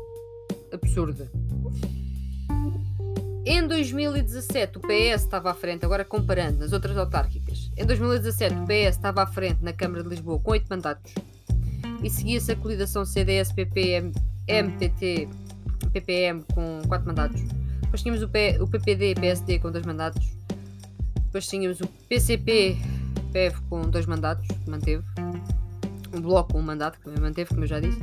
absurda. 0.71 1.31
Em 3.45 3.65
2017 3.65 4.77
o 4.77 4.81
PS 4.81 5.23
estava 5.23 5.51
à 5.51 5.53
frente, 5.53 5.85
agora 5.85 6.03
comparando 6.03 6.59
nas 6.59 6.73
outras 6.73 6.97
autárquicas. 6.97 7.71
Em 7.77 7.85
2017 7.85 8.53
o 8.55 8.65
PS 8.65 8.97
estava 8.97 9.23
à 9.23 9.27
frente 9.27 9.63
na 9.63 9.71
Câmara 9.71 10.03
de 10.03 10.09
Lisboa 10.09 10.37
com 10.37 10.51
8 10.51 10.67
mandatos 10.69 11.13
e 12.03 12.09
seguia-se 12.09 12.51
a 12.51 12.55
coligação 12.57 13.05
CDS-PP, 13.05 14.11
MTT, 14.49 15.29
PPM 15.93 16.43
com 16.53 16.81
4 16.89 17.07
mandatos. 17.07 17.41
Depois 17.87 18.01
tínhamos 18.01 18.21
o, 18.21 18.27
P, 18.27 18.57
o 18.59 18.67
PPD 18.67 19.15
PSD 19.15 19.59
com 19.59 19.71
2 19.71 19.85
mandatos. 19.85 20.37
Depois 21.25 21.47
tínhamos 21.47 21.79
o 21.79 21.87
PCP 22.09 22.77
PF 23.31 23.61
com 23.69 23.81
2 23.81 24.05
mandatos, 24.05 24.45
que 24.45 24.69
manteve. 24.69 25.03
Um 26.13 26.21
bloco 26.21 26.53
com 26.53 26.59
um 26.59 26.63
mandato, 26.63 26.99
que 26.99 27.09
manteve, 27.19 27.49
como 27.49 27.63
eu 27.63 27.67
já 27.67 27.79
disse. 27.79 27.99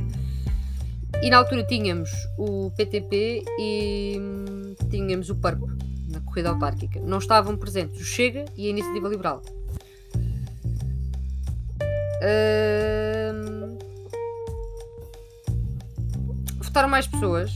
E 1.23 1.29
na 1.29 1.39
altura 1.39 1.65
tínhamos 1.65 2.11
o 2.39 2.71
PTP 2.77 3.45
e 3.59 4.17
hum, 4.19 4.75
tínhamos 4.91 5.29
o 5.31 5.37
PARP 5.37 5.61
na 6.11 6.21
corrida 6.21 6.51
autárquica. 6.51 7.01
Não 7.01 7.19
estavam 7.19 7.57
presentes 7.57 8.01
o 8.01 8.05
Chega 8.05 8.45
e 8.57 8.67
a 8.67 8.71
Iniciativa 8.71 9.09
Liberal. 9.09 9.43
Hum... 12.23 13.79
Votaram 16.63 16.89
mais 16.89 17.07
pessoas, 17.07 17.53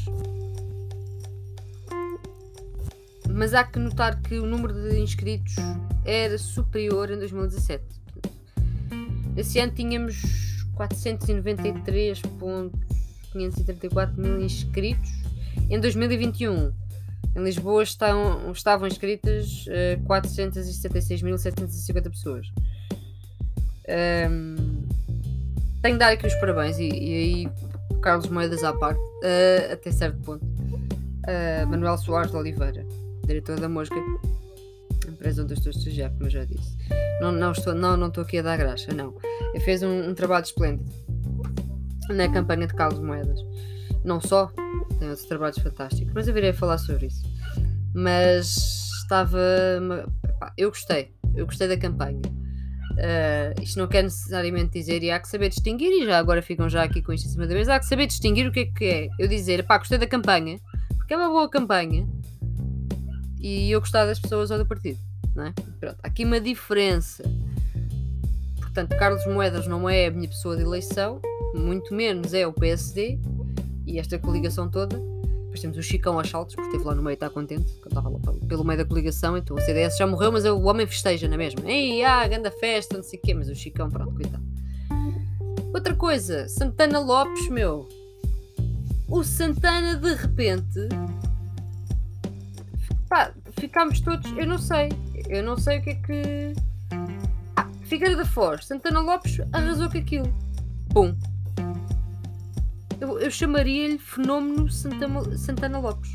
mas 3.39 3.55
há 3.55 3.63
que 3.63 3.79
notar 3.79 4.21
que 4.21 4.41
o 4.41 4.47
número 4.47 4.75
de 4.75 4.99
inscritos 4.99 5.55
era 6.05 6.37
superior 6.37 7.09
em 7.09 7.19
2017. 7.19 7.85
Esse 9.37 9.61
ano 9.61 9.71
tínhamos 9.73 10.65
493 10.75 12.21
pontos 12.41 12.81
534 13.33 14.21
mil 14.21 14.41
inscritos. 14.41 15.13
Em 15.71 15.79
2021, 15.79 16.73
em 17.37 17.45
Lisboa 17.45 17.85
estão, 17.85 18.51
estavam 18.51 18.89
inscritas 18.89 19.67
uh, 19.69 20.03
476.750 20.05 22.11
pessoas. 22.11 22.49
Um, 24.29 24.57
tenho 25.81 25.95
de 25.95 26.01
dar 26.01 26.13
aqui 26.13 26.27
os 26.27 26.35
parabéns 26.35 26.77
e, 26.79 26.89
e 26.89 27.15
aí 27.15 27.49
Carlos 28.03 28.29
Moedas 28.29 28.65
à 28.65 28.73
parte, 28.73 28.99
uh, 28.99 29.73
até 29.73 29.93
certo 29.93 30.19
ponto. 30.23 30.45
Uh, 30.45 31.65
Manuel 31.69 31.97
Soares 31.99 32.33
de 32.33 32.37
Oliveira, 32.37 32.85
diretor 33.29 33.61
da 33.61 33.69
Mosca, 33.69 33.95
empresa 35.07 35.43
onde 35.43 35.53
eu 35.53 35.59
estou 35.59 35.71
a 35.71 35.77
estagiar, 35.77 36.11
como 36.13 36.25
eu 36.25 36.31
já 36.31 36.45
disse. 36.45 36.77
Não, 37.21 37.31
não, 37.31 37.53
estou, 37.53 37.75
não, 37.75 37.97
não 37.97 38.09
estou 38.09 38.25
aqui 38.25 38.39
a 38.39 38.43
dar 38.43 38.57
graxa, 38.57 38.93
não. 38.93 39.15
Ele 39.55 39.61
fez 39.61 39.83
um, 39.83 40.11
um 40.11 40.15
trabalho 40.15 40.45
esplêndido 40.45 40.91
na 42.09 42.29
campanha 42.29 42.67
de 42.67 42.75
Carlos 42.75 43.01
Moedas. 43.01 43.39
Não 44.05 44.21
só, 44.21 44.47
tem 44.99 45.09
outros 45.11 45.27
trabalhos 45.27 45.59
fantásticos, 45.59 46.13
mas 46.15 46.27
eu 46.27 46.35
virei 46.35 46.53
falar 46.53 46.79
sobre 46.79 47.07
isso. 47.07 47.23
Mas 47.95 48.57
estava. 49.03 49.39
Eu 50.57 50.71
gostei, 50.71 51.13
eu 51.35 51.45
gostei 51.45 51.69
da 51.69 51.77
campanha. 51.77 52.21
Uh, 52.93 53.63
isto 53.63 53.79
não 53.79 53.87
quer 53.87 54.03
necessariamente 54.03 54.73
dizer, 54.73 55.03
e 55.03 55.11
há 55.11 55.21
que 55.21 55.29
saber 55.29 55.51
distinguir, 55.51 55.93
e 55.93 56.07
já 56.07 56.19
agora 56.19 56.43
ficam 56.43 56.69
já 56.69 56.83
aqui 56.83 57.01
com 57.01 57.13
isto 57.13 57.29
em 57.29 57.31
cima 57.31 57.47
da 57.47 57.55
mesa, 57.55 57.75
há 57.75 57.79
que 57.79 57.87
saber 57.87 58.07
distinguir 58.07 58.49
o 58.49 58.53
que 58.53 58.61
é 58.61 58.65
que 58.65 58.85
é. 58.85 59.09
Eu 59.19 59.29
dizer, 59.29 59.65
pá, 59.65 59.79
gostei 59.79 59.99
da 59.99 60.07
campanha, 60.07 60.59
porque 60.97 61.15
é 61.15 61.17
uma 61.17 61.29
boa 61.29 61.49
campanha, 61.49 62.09
e 63.41 63.71
eu 63.71 63.81
gostar 63.81 64.07
das 64.07 64.19
pessoas 64.19 64.51
ou 64.51 64.59
do 64.59 64.67
partido. 64.67 64.99
Não 65.35 65.45
é? 65.45 65.53
Pronto, 65.81 65.99
aqui 66.03 66.25
uma 66.25 66.41
diferença. 66.41 67.23
Portanto, 68.61 68.97
Carlos 68.97 69.27
Moedas 69.27 69.67
não 69.67 69.89
é 69.89 70.07
a 70.07 70.11
minha 70.11 70.29
pessoa 70.29 70.57
de 70.57 70.63
eleição, 70.63 71.21
muito 71.55 71.95
menos 71.95 72.35
é 72.35 72.47
o 72.47 72.53
PSD 72.53 73.19
e 73.87 73.99
esta 73.99 74.19
coligação 74.19 74.69
toda. 74.69 74.99
Depois 74.99 75.61
temos 75.61 75.79
o 75.79 75.83
Chicão 75.83 76.19
aos 76.19 76.29
saltos, 76.29 76.55
porque 76.55 76.69
esteve 76.69 76.85
lá 76.85 76.95
no 76.95 77.03
meio 77.03 77.13
e 77.13 77.15
está 77.15 77.31
contente, 77.31 77.73
que 77.81 77.89
estava 77.89 78.09
lá 78.09 78.19
pelo 78.47 78.65
meio 78.65 78.79
da 78.79 78.85
coligação, 78.85 79.37
então 79.37 79.57
o 79.57 79.61
CDS 79.61 79.97
já 79.97 80.07
morreu, 80.07 80.31
mas 80.31 80.45
o 80.45 80.63
homem 80.65 80.87
festeja, 80.87 81.27
não 81.27 81.35
é 81.35 81.39
mesmo? 81.39 81.67
Ei, 81.67 82.05
ah, 82.05 82.27
grande 82.29 82.51
festa, 82.53 82.97
não 82.97 83.03
sei 83.03 83.19
o 83.19 83.23
quê, 83.23 83.35
mas 83.35 83.49
o 83.49 83.55
Chicão, 83.55 83.89
pronto, 83.89 84.15
coitado. 84.15 84.43
Outra 85.73 85.95
coisa, 85.95 86.49
Santana 86.49 86.99
Lopes, 86.99 87.49
meu. 87.49 87.89
O 89.09 89.25
Santana 89.25 89.97
de 89.97 90.15
repente. 90.15 90.89
Ficámos 93.59 94.01
todos. 94.01 94.31
Eu 94.37 94.47
não 94.47 94.59
sei. 94.59 94.89
Eu 95.29 95.43
não 95.43 95.57
sei 95.57 95.79
o 95.79 95.83
que 95.83 95.91
é 95.91 95.95
que. 95.95 96.53
Ah, 97.57 97.69
Figueira 97.83 98.17
da 98.17 98.25
Foz, 98.25 98.67
Santana 98.67 99.01
Lopes 99.01 99.41
arrasou 99.53 99.91
com 99.91 99.99
aquilo. 99.99 100.33
Pum. 100.91 101.17
Eu, 103.01 103.19
eu 103.19 103.31
chamaria-lhe 103.31 103.99
fenómeno 103.99 104.71
Santana, 104.71 105.37
Santana 105.37 105.79
Lopes. 105.79 106.11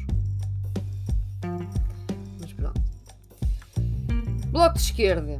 Mas 2.39 2.53
pronto. 2.53 2.81
Bloco 4.47 4.75
de 4.75 4.81
esquerda. 4.81 5.39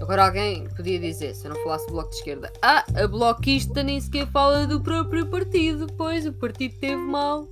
Agora 0.00 0.26
alguém 0.26 0.68
podia 0.70 0.98
dizer, 0.98 1.32
se 1.34 1.46
eu 1.46 1.54
não 1.54 1.62
falasse 1.62 1.86
bloco 1.86 2.10
de 2.10 2.16
esquerda, 2.16 2.52
ah, 2.60 2.84
a 2.96 3.06
bloquista 3.06 3.84
nem 3.84 4.00
sequer 4.00 4.26
fala 4.26 4.66
do 4.66 4.80
próprio 4.80 5.26
partido, 5.26 5.86
pois 5.96 6.26
o 6.26 6.32
partido 6.32 6.74
teve 6.80 6.96
mal. 6.96 7.48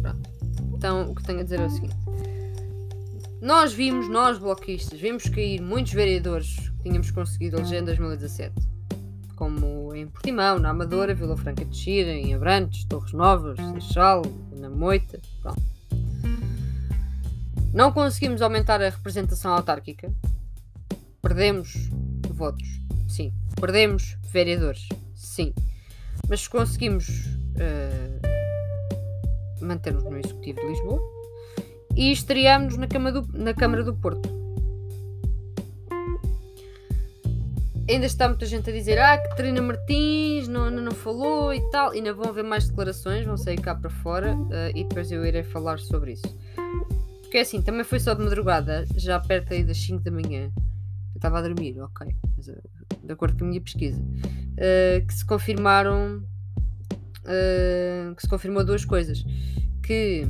Pronto. 0.00 0.30
Então 0.74 1.10
o 1.10 1.14
que 1.14 1.22
tenho 1.22 1.40
a 1.40 1.42
dizer 1.42 1.60
é 1.60 1.66
o 1.66 1.70
seguinte. 1.70 1.96
Nós 3.40 3.72
vimos, 3.72 4.08
nós 4.08 4.38
bloquistas, 4.38 4.98
vimos 5.00 5.28
cair 5.28 5.60
muitos 5.60 5.92
vereadores 5.92 6.68
tínhamos 6.88 7.10
conseguido 7.10 7.58
eleger 7.58 7.82
em 7.82 7.84
2017. 7.84 8.54
Como 9.36 9.94
em 9.94 10.06
Portimão, 10.08 10.58
na 10.58 10.70
Amadora, 10.70 11.14
Vila 11.14 11.36
Franca 11.36 11.64
de 11.64 11.76
Xira, 11.76 12.10
em 12.10 12.34
Abrantes, 12.34 12.84
Torres 12.84 13.12
Novas, 13.12 13.58
Seixal, 13.72 14.22
na 14.56 14.68
Moita. 14.68 15.20
Pronto. 15.42 15.62
Não 17.72 17.92
conseguimos 17.92 18.42
aumentar 18.42 18.80
a 18.82 18.88
representação 18.88 19.52
autárquica. 19.52 20.12
Perdemos 21.22 21.88
votos, 22.30 22.80
sim. 23.08 23.32
Perdemos 23.60 24.16
vereadores, 24.32 24.88
sim. 25.14 25.52
Mas 26.28 26.48
conseguimos 26.48 27.37
uh, 27.58 28.20
manter-nos 29.64 30.04
no 30.04 30.18
Executivo 30.18 30.60
de 30.60 30.66
Lisboa 30.66 31.00
e 31.96 32.12
estreámos 32.12 32.76
na 32.76 32.86
Câmara 32.86 33.20
do, 33.20 33.38
na 33.38 33.52
Câmara 33.54 33.82
do 33.82 33.94
Porto. 33.94 34.38
ainda 37.88 38.06
está 38.06 38.28
muita 38.28 38.44
gente 38.44 38.68
a 38.68 38.72
dizer 38.72 38.98
ah, 38.98 39.16
que 39.16 39.34
Trina 39.34 39.62
Martins 39.62 40.46
não, 40.46 40.70
não, 40.70 40.82
não 40.82 40.92
falou 40.92 41.54
e 41.54 41.60
tal. 41.70 41.90
Ainda 41.92 42.12
vão 42.12 42.28
haver 42.28 42.44
mais 42.44 42.68
declarações, 42.68 43.24
vão 43.24 43.36
sair 43.36 43.60
cá 43.60 43.74
para 43.74 43.90
fora 43.90 44.36
uh, 44.36 44.76
e 44.76 44.84
depois 44.84 45.10
eu 45.10 45.24
irei 45.24 45.42
falar 45.42 45.78
sobre 45.78 46.12
isso. 46.12 46.38
Porque 47.22 47.38
é 47.38 47.40
assim, 47.40 47.62
também 47.62 47.84
foi 47.84 47.98
só 47.98 48.14
de 48.14 48.22
madrugada, 48.22 48.84
já 48.96 49.18
perto 49.18 49.52
aí 49.52 49.64
das 49.64 49.78
5 49.78 50.02
da 50.02 50.10
manhã. 50.10 50.50
Eu 51.14 51.16
estava 51.16 51.38
a 51.38 51.42
dormir, 51.42 51.80
ok. 51.80 52.06
Mas, 52.36 52.48
uh, 52.48 52.62
de 53.02 53.12
acordo 53.12 53.38
com 53.38 53.44
a 53.44 53.48
minha 53.48 53.60
pesquisa. 53.60 54.00
Uh, 54.00 55.06
que 55.06 55.14
se 55.14 55.24
confirmaram. 55.24 56.22
Uh, 57.24 58.14
que 58.14 58.22
se 58.22 58.28
confirmou 58.28 58.64
duas 58.64 58.84
coisas. 58.84 59.24
Que 59.82 60.26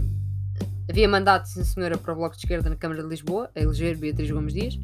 havia 0.88 1.08
mandato, 1.08 1.46
sim 1.48 1.64
senhora, 1.64 1.98
para 1.98 2.12
o 2.12 2.16
Bloco 2.16 2.34
de 2.34 2.42
Esquerda 2.42 2.70
na 2.70 2.76
Câmara 2.76 3.02
de 3.02 3.08
Lisboa, 3.08 3.50
a 3.54 3.60
eleger 3.60 3.96
Beatriz 3.96 4.30
Gomes 4.30 4.54
Dias. 4.54 4.78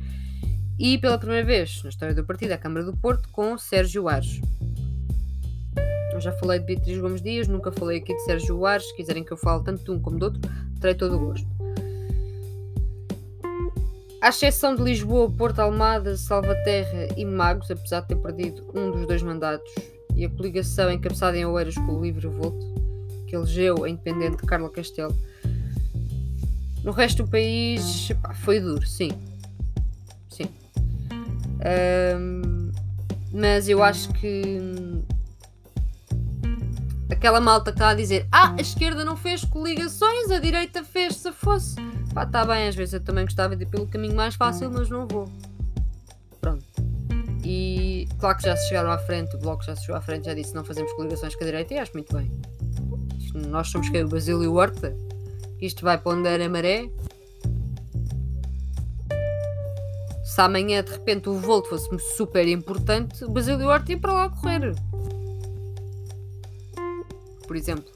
E 0.78 0.98
pela 0.98 1.18
primeira 1.18 1.44
vez 1.44 1.82
na 1.82 1.90
história 1.90 2.14
do 2.14 2.24
partido, 2.24 2.52
a 2.52 2.58
Câmara 2.58 2.84
do 2.84 2.96
Porto, 2.96 3.28
com 3.30 3.56
Sérgio 3.56 4.08
Ares. 4.08 4.40
Eu 6.12 6.20
já 6.20 6.32
falei 6.32 6.60
de 6.60 6.66
Beatriz 6.66 6.98
Gomes 6.98 7.22
Dias, 7.22 7.48
nunca 7.48 7.72
falei 7.72 7.98
aqui 7.98 8.14
de 8.14 8.24
Sérgio 8.24 8.64
Ares. 8.64 8.86
Se 8.86 8.96
quiserem 8.96 9.24
que 9.24 9.32
eu 9.32 9.36
fale 9.36 9.64
tanto 9.64 9.84
de 9.84 9.90
um 9.90 10.00
como 10.00 10.18
do 10.18 10.26
outro, 10.26 10.40
terei 10.80 10.94
todo 10.94 11.16
o 11.16 11.18
gosto. 11.18 11.54
À 14.20 14.28
exceção 14.28 14.74
de 14.74 14.82
Lisboa, 14.82 15.30
Porto 15.30 15.58
Almada, 15.58 16.16
Salvaterra 16.16 17.08
e 17.16 17.24
Magos, 17.26 17.70
apesar 17.70 18.00
de 18.00 18.08
ter 18.08 18.16
perdido 18.16 18.64
um 18.74 18.90
dos 18.90 19.06
dois 19.06 19.22
mandatos, 19.22 19.70
e 20.14 20.24
a 20.24 20.30
coligação 20.30 20.90
encabeçada 20.90 21.36
em 21.36 21.44
Oeiras 21.44 21.74
com 21.74 21.92
o 21.92 22.02
Livre 22.02 22.26
Voto, 22.28 22.64
que 23.26 23.34
elegeu 23.34 23.84
a 23.84 23.88
independente 23.88 24.36
Carla 24.38 24.70
Castelo. 24.70 25.16
No 26.82 26.92
resto 26.92 27.24
do 27.24 27.30
país, 27.30 28.12
pá, 28.22 28.34
foi 28.34 28.60
duro, 28.60 28.86
sim. 28.86 29.10
Sim. 30.28 30.48
Um, 32.18 32.70
mas 33.32 33.68
eu 33.68 33.82
acho 33.82 34.12
que 34.12 34.60
aquela 37.10 37.40
malta 37.40 37.72
que 37.72 37.78
está 37.78 37.88
a 37.88 37.94
dizer 37.94 38.26
ah, 38.30 38.54
a 38.56 38.60
esquerda 38.60 39.04
não 39.04 39.16
fez 39.16 39.44
coligações, 39.44 40.30
a 40.30 40.38
direita 40.38 40.84
fez 40.84 41.16
se 41.16 41.32
fosse. 41.32 41.76
Pá, 42.12 42.24
está 42.24 42.44
bem, 42.44 42.68
às 42.68 42.74
vezes 42.74 42.94
eu 42.94 43.00
também 43.00 43.24
gostava 43.24 43.56
de 43.56 43.64
ir 43.64 43.66
pelo 43.66 43.86
caminho 43.86 44.14
mais 44.14 44.34
fácil, 44.34 44.70
mas 44.70 44.88
não 44.88 45.06
vou. 45.08 45.28
E 47.44 48.08
claro 48.18 48.38
que 48.38 48.44
já 48.44 48.56
se 48.56 48.68
chegaram 48.68 48.90
à 48.90 48.98
frente, 48.98 49.36
o 49.36 49.38
Bloco 49.38 49.62
já 49.62 49.76
se 49.76 49.82
chegou 49.82 49.96
à 49.96 50.00
frente, 50.00 50.24
já 50.24 50.34
disse 50.34 50.54
não 50.54 50.64
fazemos 50.64 50.92
coligações 50.94 51.36
com 51.36 51.44
a 51.44 51.46
direita 51.46 51.74
e 51.74 51.78
acho 51.78 51.92
muito 51.92 52.16
bem. 52.16 52.30
Nós 53.48 53.68
somos 53.68 53.88
quem? 53.90 54.04
O 54.04 54.08
Basílio 54.08 54.54
Horta? 54.54 54.96
Isto 55.60 55.84
vai 55.84 55.98
para 55.98 56.12
onde 56.12 56.28
era 56.28 56.48
maré? 56.48 56.88
Se 60.24 60.40
amanhã 60.40 60.82
de 60.82 60.90
repente 60.92 61.28
o 61.28 61.34
Volto 61.34 61.68
fosse 61.68 61.88
super 62.16 62.48
importante, 62.48 63.24
o 63.24 63.30
Basílio 63.30 63.68
Horta 63.68 63.92
ia 63.92 63.98
para 63.98 64.12
lá 64.12 64.30
correr. 64.30 64.74
Por 67.46 67.56
exemplo. 67.56 67.93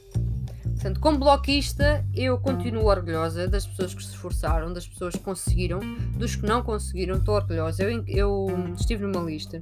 Portanto, 0.78 1.00
como 1.00 1.18
bloquista, 1.18 2.06
eu 2.14 2.38
continuo 2.38 2.84
orgulhosa 2.84 3.48
das 3.48 3.66
pessoas 3.66 3.94
que 3.94 4.04
se 4.04 4.10
esforçaram, 4.10 4.72
das 4.72 4.86
pessoas 4.86 5.12
que 5.12 5.20
conseguiram, 5.20 5.80
dos 6.16 6.36
que 6.36 6.46
não 6.46 6.62
conseguiram, 6.62 7.16
estou 7.16 7.34
orgulhosa. 7.34 7.82
Eu, 7.82 8.04
eu 8.06 8.46
estive 8.78 9.04
numa 9.04 9.20
lista 9.28 9.60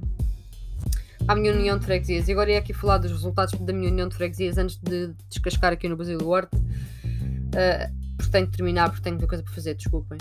à 1.27 1.35
minha 1.35 1.51
união 1.51 1.79
de 1.79 1.85
freguesias 1.85 2.27
e 2.27 2.31
agora 2.31 2.51
ia 2.51 2.59
aqui 2.59 2.71
falar 2.71 2.99
dos 2.99 3.11
resultados 3.11 3.59
da 3.59 3.73
minha 3.73 3.91
união 3.91 4.07
de 4.07 4.15
freguesias 4.15 4.59
antes 4.59 4.77
de 4.77 5.11
descascar 5.27 5.73
aqui 5.73 5.89
no 5.89 5.97
Brasil 5.97 6.19
do 6.19 6.29
Horto. 6.29 6.55
Uh, 6.55 8.15
porque 8.15 8.31
tenho 8.31 8.45
de 8.45 8.55
terminar, 8.55 8.89
porque 8.91 9.01
tenho 9.01 9.15
muita 9.15 9.27
coisa 9.27 9.43
para 9.43 9.53
fazer, 9.53 9.73
desculpem. 9.73 10.19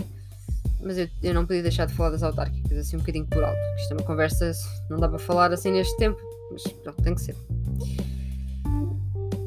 Mas 0.80 0.96
eu, 0.96 1.10
eu, 1.22 1.34
não 1.34 1.44
podia 1.44 1.62
deixar 1.62 1.84
de 1.84 1.92
falar 1.92 2.08
das 2.08 2.22
autárquicas, 2.22 2.72
assim 2.78 2.96
um 2.96 3.00
bocadinho 3.00 3.26
por 3.26 3.44
alto. 3.44 3.60
Isto 3.82 3.92
é 3.92 3.96
uma 3.98 4.06
conversa, 4.06 4.50
não 4.88 4.98
dá 4.98 5.10
para 5.10 5.18
falar 5.18 5.52
assim 5.52 5.72
neste 5.72 5.94
tempo, 5.98 6.18
mas 6.50 6.62
pronto, 6.62 7.02
tem 7.02 7.14
que 7.14 7.20
ser. 7.20 7.36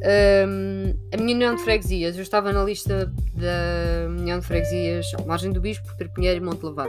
Um, 0.02 0.98
a 1.14 1.18
minha 1.18 1.36
união 1.36 1.56
de 1.56 1.62
freguesias, 1.62 2.16
eu 2.16 2.24
estava 2.24 2.54
na 2.54 2.64
lista 2.64 3.12
da 3.34 4.08
união 4.10 4.40
de 4.40 4.46
freguesias 4.46 5.06
à 5.14 5.26
margem 5.26 5.52
do 5.52 5.60
Bispo, 5.60 5.94
Perpinheiro 5.98 6.42
e 6.42 6.46
Montelevar. 6.46 6.88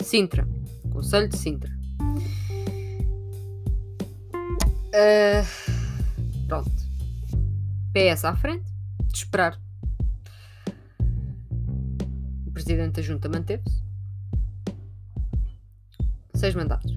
Sintra, 0.00 0.46
Conselho 0.92 1.28
de 1.28 1.36
Sintra. 1.36 1.70
Uh, 4.94 5.44
pronto. 6.46 6.70
PS 7.92 8.24
à 8.24 8.36
frente, 8.36 8.64
de 9.08 9.16
esperar. 9.16 9.58
O 12.46 12.52
presidente 12.52 12.94
da 12.94 13.02
junta 13.02 13.28
manteve-se. 13.28 13.82
Seis 16.34 16.54
mandatos. 16.54 16.96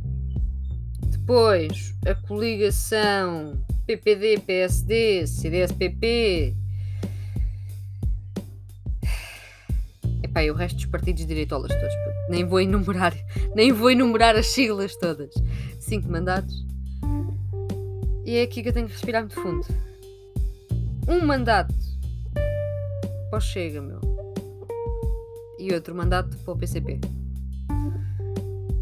Depois, 1.10 1.96
a 2.06 2.14
coligação 2.14 3.60
PPD, 3.88 4.40
PSD, 4.46 5.26
CDS-PP. 5.26 6.54
Epá, 10.22 10.44
e 10.44 10.52
o 10.52 10.54
resto 10.54 10.76
dos 10.76 10.86
partidos 10.88 11.26
direitolas 11.26 11.72
todos. 11.72 11.94
Nem 12.30 12.44
vou 12.44 12.60
enumerar, 12.60 13.16
nem 13.56 13.72
vou 13.72 13.90
enumerar 13.90 14.36
as 14.36 14.48
siglas 14.48 14.94
todas. 14.98 15.34
Cinco 15.80 16.12
mandatos. 16.12 16.66
E 18.26 18.36
é 18.36 18.42
aqui 18.42 18.62
que 18.62 18.68
eu 18.68 18.74
tenho 18.74 18.88
que 18.88 18.92
respirar 18.92 19.22
muito 19.22 19.42
fundo. 19.42 19.66
Um 21.08 21.26
mandato 21.26 21.74
para 23.30 23.38
o 23.38 23.40
Chega, 23.40 23.82
meu. 23.82 24.02
E 25.58 25.74
outro 25.74 25.96
mandato 25.96 26.36
para 26.40 26.54
o 26.54 26.58
PCP. 26.58 27.00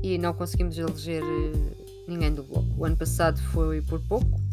E 0.02 0.18
não 0.18 0.34
conseguimos 0.34 0.80
eleger 0.80 1.22
eh, 1.22 1.86
ninguém 2.08 2.34
do 2.34 2.42
Bloco. 2.42 2.68
O 2.76 2.86
ano 2.86 2.98
passado 2.98 3.40
foi 3.40 3.82
por 3.84 4.00
pouco 4.02 4.45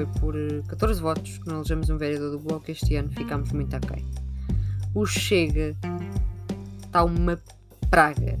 foi 0.00 0.06
por 0.06 0.34
14 0.68 0.98
eh, 0.98 1.02
votos 1.02 1.38
que 1.38 1.46
não 1.48 1.56
elegemos 1.56 1.90
um 1.90 1.96
vereador 1.96 2.30
do 2.30 2.38
Bloco. 2.38 2.70
Este 2.70 2.96
ano 2.96 3.10
ficámos 3.10 3.52
muito 3.52 3.74
aquém. 3.74 4.04
O 4.94 5.04
Chega 5.04 5.76
está 6.82 7.04
uma 7.04 7.38
praga. 7.90 8.38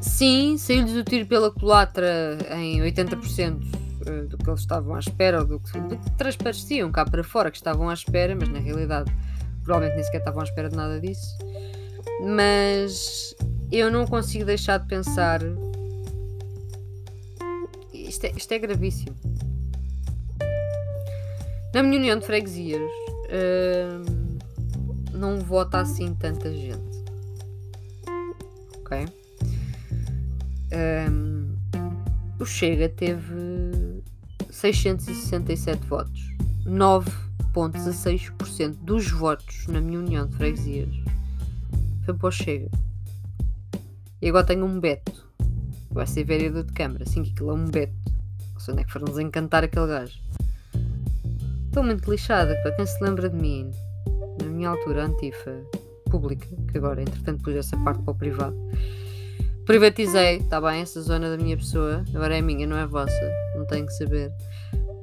Sim, 0.00 0.56
saiu-lhes 0.58 0.94
o 0.94 1.02
tiro 1.02 1.26
pela 1.26 1.50
culatra 1.50 2.36
em 2.50 2.80
80% 2.80 3.64
eh, 4.06 4.10
do 4.24 4.36
que 4.36 4.50
eles 4.50 4.60
estavam 4.60 4.94
à 4.94 4.98
espera, 4.98 5.40
ou 5.40 5.46
do 5.46 5.60
que, 5.60 5.78
do 5.80 5.96
que 5.96 6.10
transpareciam 6.12 6.92
cá 6.92 7.04
para 7.04 7.24
fora 7.24 7.50
que 7.50 7.56
estavam 7.56 7.88
à 7.88 7.94
espera, 7.94 8.36
mas 8.36 8.48
na 8.48 8.58
realidade 8.58 9.10
provavelmente 9.62 9.96
nem 9.96 10.04
sequer 10.04 10.18
estavam 10.18 10.40
à 10.40 10.44
espera 10.44 10.68
de 10.68 10.76
nada 10.76 11.00
disso. 11.00 11.38
Mas 12.22 13.34
eu 13.72 13.90
não 13.90 14.06
consigo 14.06 14.44
deixar 14.44 14.78
de 14.78 14.86
pensar 14.86 15.40
isto 18.24 18.24
é, 18.24 18.32
isto 18.36 18.52
é 18.52 18.58
gravíssimo. 18.58 19.16
Na 21.74 21.82
minha 21.82 21.98
união 21.98 22.18
de 22.18 22.26
freguesias 22.26 22.80
uh, 22.80 24.02
não 25.12 25.38
vota 25.40 25.80
assim 25.80 26.14
tanta 26.14 26.50
gente. 26.52 27.04
Ok? 28.78 29.06
Um, 31.10 31.56
o 32.38 32.46
Chega 32.46 32.88
teve 32.88 34.02
667 34.50 35.84
votos. 35.86 36.32
9,16% 36.66 38.76
dos 38.82 39.10
votos 39.10 39.66
na 39.66 39.80
minha 39.80 39.98
união 39.98 40.26
de 40.26 40.36
freguesias 40.36 40.94
foi 42.04 42.14
para 42.14 42.28
o 42.28 42.30
Chega. 42.30 42.70
E 44.22 44.28
agora 44.28 44.46
tenho 44.46 44.64
um 44.64 44.78
Beto 44.80 45.24
vai 45.94 46.06
ser 46.08 46.24
vereador 46.24 46.64
de 46.64 46.72
Câmara, 46.72 47.04
assim 47.04 47.22
que 47.22 47.30
aquilo 47.30 47.50
é 47.50 47.54
um 47.54 47.66
beto. 47.66 48.13
Sei 48.64 48.72
onde 48.72 48.82
é 48.82 48.86
que 48.86 48.92
foram 48.92 49.20
encantar 49.20 49.62
aquele 49.62 49.86
gajo. 49.86 50.18
Estou 51.66 51.82
muito 51.82 52.10
lixada, 52.10 52.56
para 52.62 52.72
quem 52.72 52.86
se 52.86 53.04
lembra 53.04 53.28
de 53.28 53.36
mim, 53.36 53.70
na 54.40 54.48
minha 54.48 54.70
altura 54.70 55.04
antifa 55.04 55.52
pública, 56.10 56.46
que 56.72 56.78
agora 56.78 57.02
entretanto 57.02 57.42
pus 57.42 57.54
essa 57.56 57.76
parte 57.76 58.02
para 58.02 58.12
o 58.12 58.14
privado. 58.14 58.56
Privatizei, 59.66 60.38
está 60.38 60.62
bem, 60.62 60.80
essa 60.80 61.02
zona 61.02 61.28
da 61.28 61.36
minha 61.36 61.58
pessoa, 61.58 62.02
agora 62.14 62.38
é 62.38 62.40
minha, 62.40 62.66
não 62.66 62.78
é 62.78 62.86
vossa, 62.86 63.12
não 63.54 63.66
tenho 63.66 63.84
que 63.84 63.92
saber. 63.92 64.32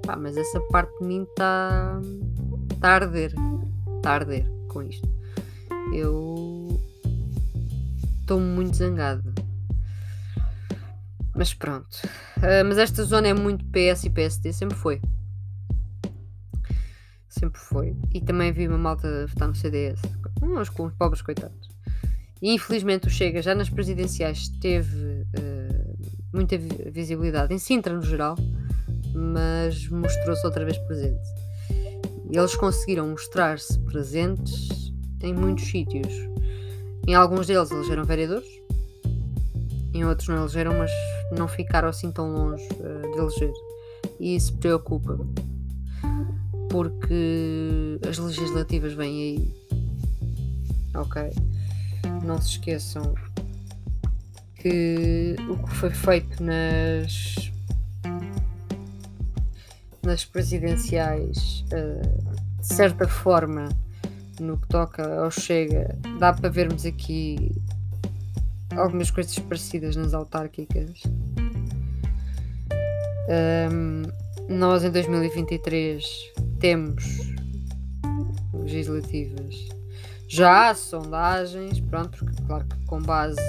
Pá, 0.07 0.15
mas 0.15 0.35
essa 0.35 0.59
parte 0.71 0.97
de 0.99 1.05
mim 1.05 1.21
está. 1.21 2.01
está 2.73 2.89
a 2.89 2.95
arder. 2.95 3.31
Está 3.97 4.09
a 4.09 4.13
arder 4.15 4.51
com 4.69 4.81
isto. 4.81 5.07
Eu. 5.93 6.81
estou 8.21 8.39
muito 8.39 8.75
zangada 8.75 9.30
mas 11.41 11.55
pronto. 11.55 11.97
Uh, 12.37 12.63
mas 12.67 12.77
esta 12.77 13.03
zona 13.03 13.29
é 13.29 13.33
muito 13.33 13.65
PS 13.65 14.03
e 14.03 14.11
PSD, 14.11 14.53
sempre 14.53 14.77
foi. 14.77 15.01
Sempre 17.27 17.59
foi. 17.59 17.95
E 18.13 18.21
também 18.21 18.51
vi 18.51 18.67
uma 18.67 18.77
malta 18.77 19.25
votar 19.25 19.47
no 19.47 19.55
CDS. 19.55 19.99
Uns 20.39 20.69
com 20.69 20.85
os 20.85 20.93
pobres 20.93 21.23
coitados. 21.23 21.67
E 22.39 22.53
infelizmente 22.53 23.07
o 23.07 23.09
Chega 23.09 23.41
já 23.41 23.55
nas 23.55 23.71
presidenciais 23.71 24.49
teve 24.61 25.23
uh, 25.35 25.97
muita 26.31 26.59
visibilidade 26.59 27.51
em 27.55 27.57
Sintra 27.57 27.95
no 27.95 28.03
geral, 28.03 28.35
mas 29.15 29.87
mostrou-se 29.87 30.45
outra 30.45 30.63
vez 30.63 30.77
presente. 30.77 31.27
E 32.29 32.37
eles 32.37 32.53
conseguiram 32.53 33.07
mostrar-se 33.07 33.79
presentes 33.79 34.93
em 35.23 35.33
muitos 35.33 35.65
sítios. 35.65 36.13
Em 37.07 37.15
alguns 37.15 37.47
deles 37.47 37.71
elegeram 37.71 38.03
vereadores, 38.03 38.60
em 39.93 40.05
outros 40.05 40.27
não 40.27 40.37
elegeram, 40.37 40.77
mas 40.77 40.91
não 41.37 41.47
ficaram 41.47 41.89
assim 41.89 42.11
tão 42.11 42.31
longe 42.33 42.67
uh, 42.73 43.11
de 43.11 43.17
eleger. 43.17 43.53
E 44.19 44.35
isso 44.35 44.53
preocupa-me. 44.57 45.33
Porque 46.69 47.99
as 48.07 48.17
legislativas 48.17 48.93
vêm 48.93 49.13
aí 49.13 49.61
ok? 50.95 51.31
Não 52.23 52.41
se 52.41 52.51
esqueçam 52.51 53.13
que 54.55 55.35
o 55.49 55.57
que 55.57 55.75
foi 55.75 55.89
feito 55.89 56.43
nas 56.43 57.51
nas 60.03 60.25
presidenciais 60.25 61.63
uh, 61.73 62.59
de 62.59 62.65
certa 62.65 63.07
forma 63.07 63.69
no 64.39 64.57
que 64.57 64.67
toca 64.67 65.21
ao 65.21 65.29
Chega 65.29 65.95
dá 66.19 66.33
para 66.33 66.49
vermos 66.49 66.85
aqui 66.85 67.55
algumas 68.77 69.11
coisas 69.11 69.37
parecidas 69.39 69.95
nas 69.95 70.13
autárquicas 70.13 71.03
um, 73.71 74.03
nós 74.49 74.83
em 74.83 74.91
2023 74.91 76.03
temos 76.59 77.03
legislativas 78.53 79.55
já 80.27 80.69
há 80.69 80.75
sondagens 80.75 81.79
pronto, 81.81 82.17
porque 82.17 82.41
claro 82.43 82.65
que 82.65 82.85
com 82.85 83.01
base 83.01 83.41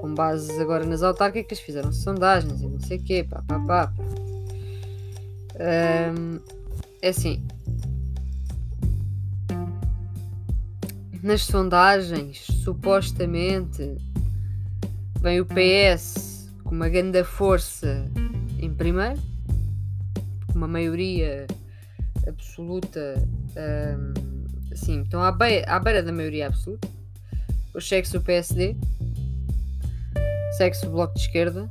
com 0.00 0.14
base 0.14 0.60
agora 0.60 0.84
nas 0.84 1.02
autárquicas, 1.02 1.60
fizeram 1.60 1.92
sondagens 1.92 2.62
e 2.62 2.66
não 2.66 2.80
sei 2.80 2.96
o 2.96 3.02
quê, 3.02 3.24
pá, 3.28 3.42
pá, 3.46 3.58
pá. 3.60 3.92
Um, 5.60 6.40
é 7.02 7.08
assim. 7.08 7.46
Nas 11.22 11.42
sondagens, 11.42 12.46
supostamente, 12.64 13.98
vem 15.20 15.38
o 15.38 15.44
PS 15.44 16.50
com 16.64 16.74
uma 16.74 16.88
grande 16.88 17.22
força 17.24 18.10
em 18.58 18.72
primeiro, 18.72 19.20
com 20.46 20.54
uma 20.54 20.66
maioria 20.66 21.46
absoluta, 22.26 23.22
um, 23.54 24.72
assim, 24.72 25.02
estão 25.02 25.22
à 25.22 25.30
beira, 25.30 25.70
à 25.70 25.78
beira 25.78 26.02
da 26.02 26.10
maioria 26.10 26.46
absoluta. 26.46 26.88
O 27.74 27.80
cheque 27.80 28.16
o 28.16 28.22
PSD, 28.22 28.74
segue-se 30.56 30.86
o 30.86 30.90
Bloco 30.90 31.12
de 31.14 31.20
Esquerda 31.20 31.70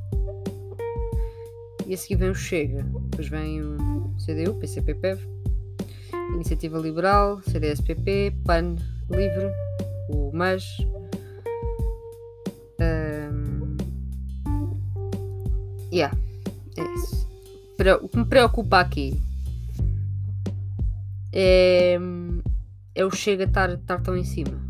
e 1.86 1.94
a 1.94 1.96
seguir 1.96 2.14
vem 2.16 2.30
o 2.30 2.34
Chega, 2.36 2.84
depois 3.10 3.28
vem 3.28 3.62
o 3.62 4.14
CDU, 4.24 4.54
PCP-PEV, 4.60 5.20
Iniciativa 6.34 6.78
Liberal, 6.78 7.42
CDS-PP, 7.42 8.36
PAN, 8.44 8.76
Livre, 9.10 9.50
o 10.08 10.30
MAS. 10.32 10.64
Um, 12.80 13.76
yeah, 15.92 16.16
é 16.76 16.82
isso. 16.94 17.28
O 18.02 18.08
que 18.08 18.18
me 18.18 18.24
preocupa 18.24 18.80
aqui 18.80 19.20
é, 21.32 21.98
é 22.94 23.04
o 23.04 23.10
Chega 23.10 23.44
estar, 23.44 23.70
estar 23.70 24.00
tão 24.00 24.16
em 24.16 24.24
cima. 24.24 24.60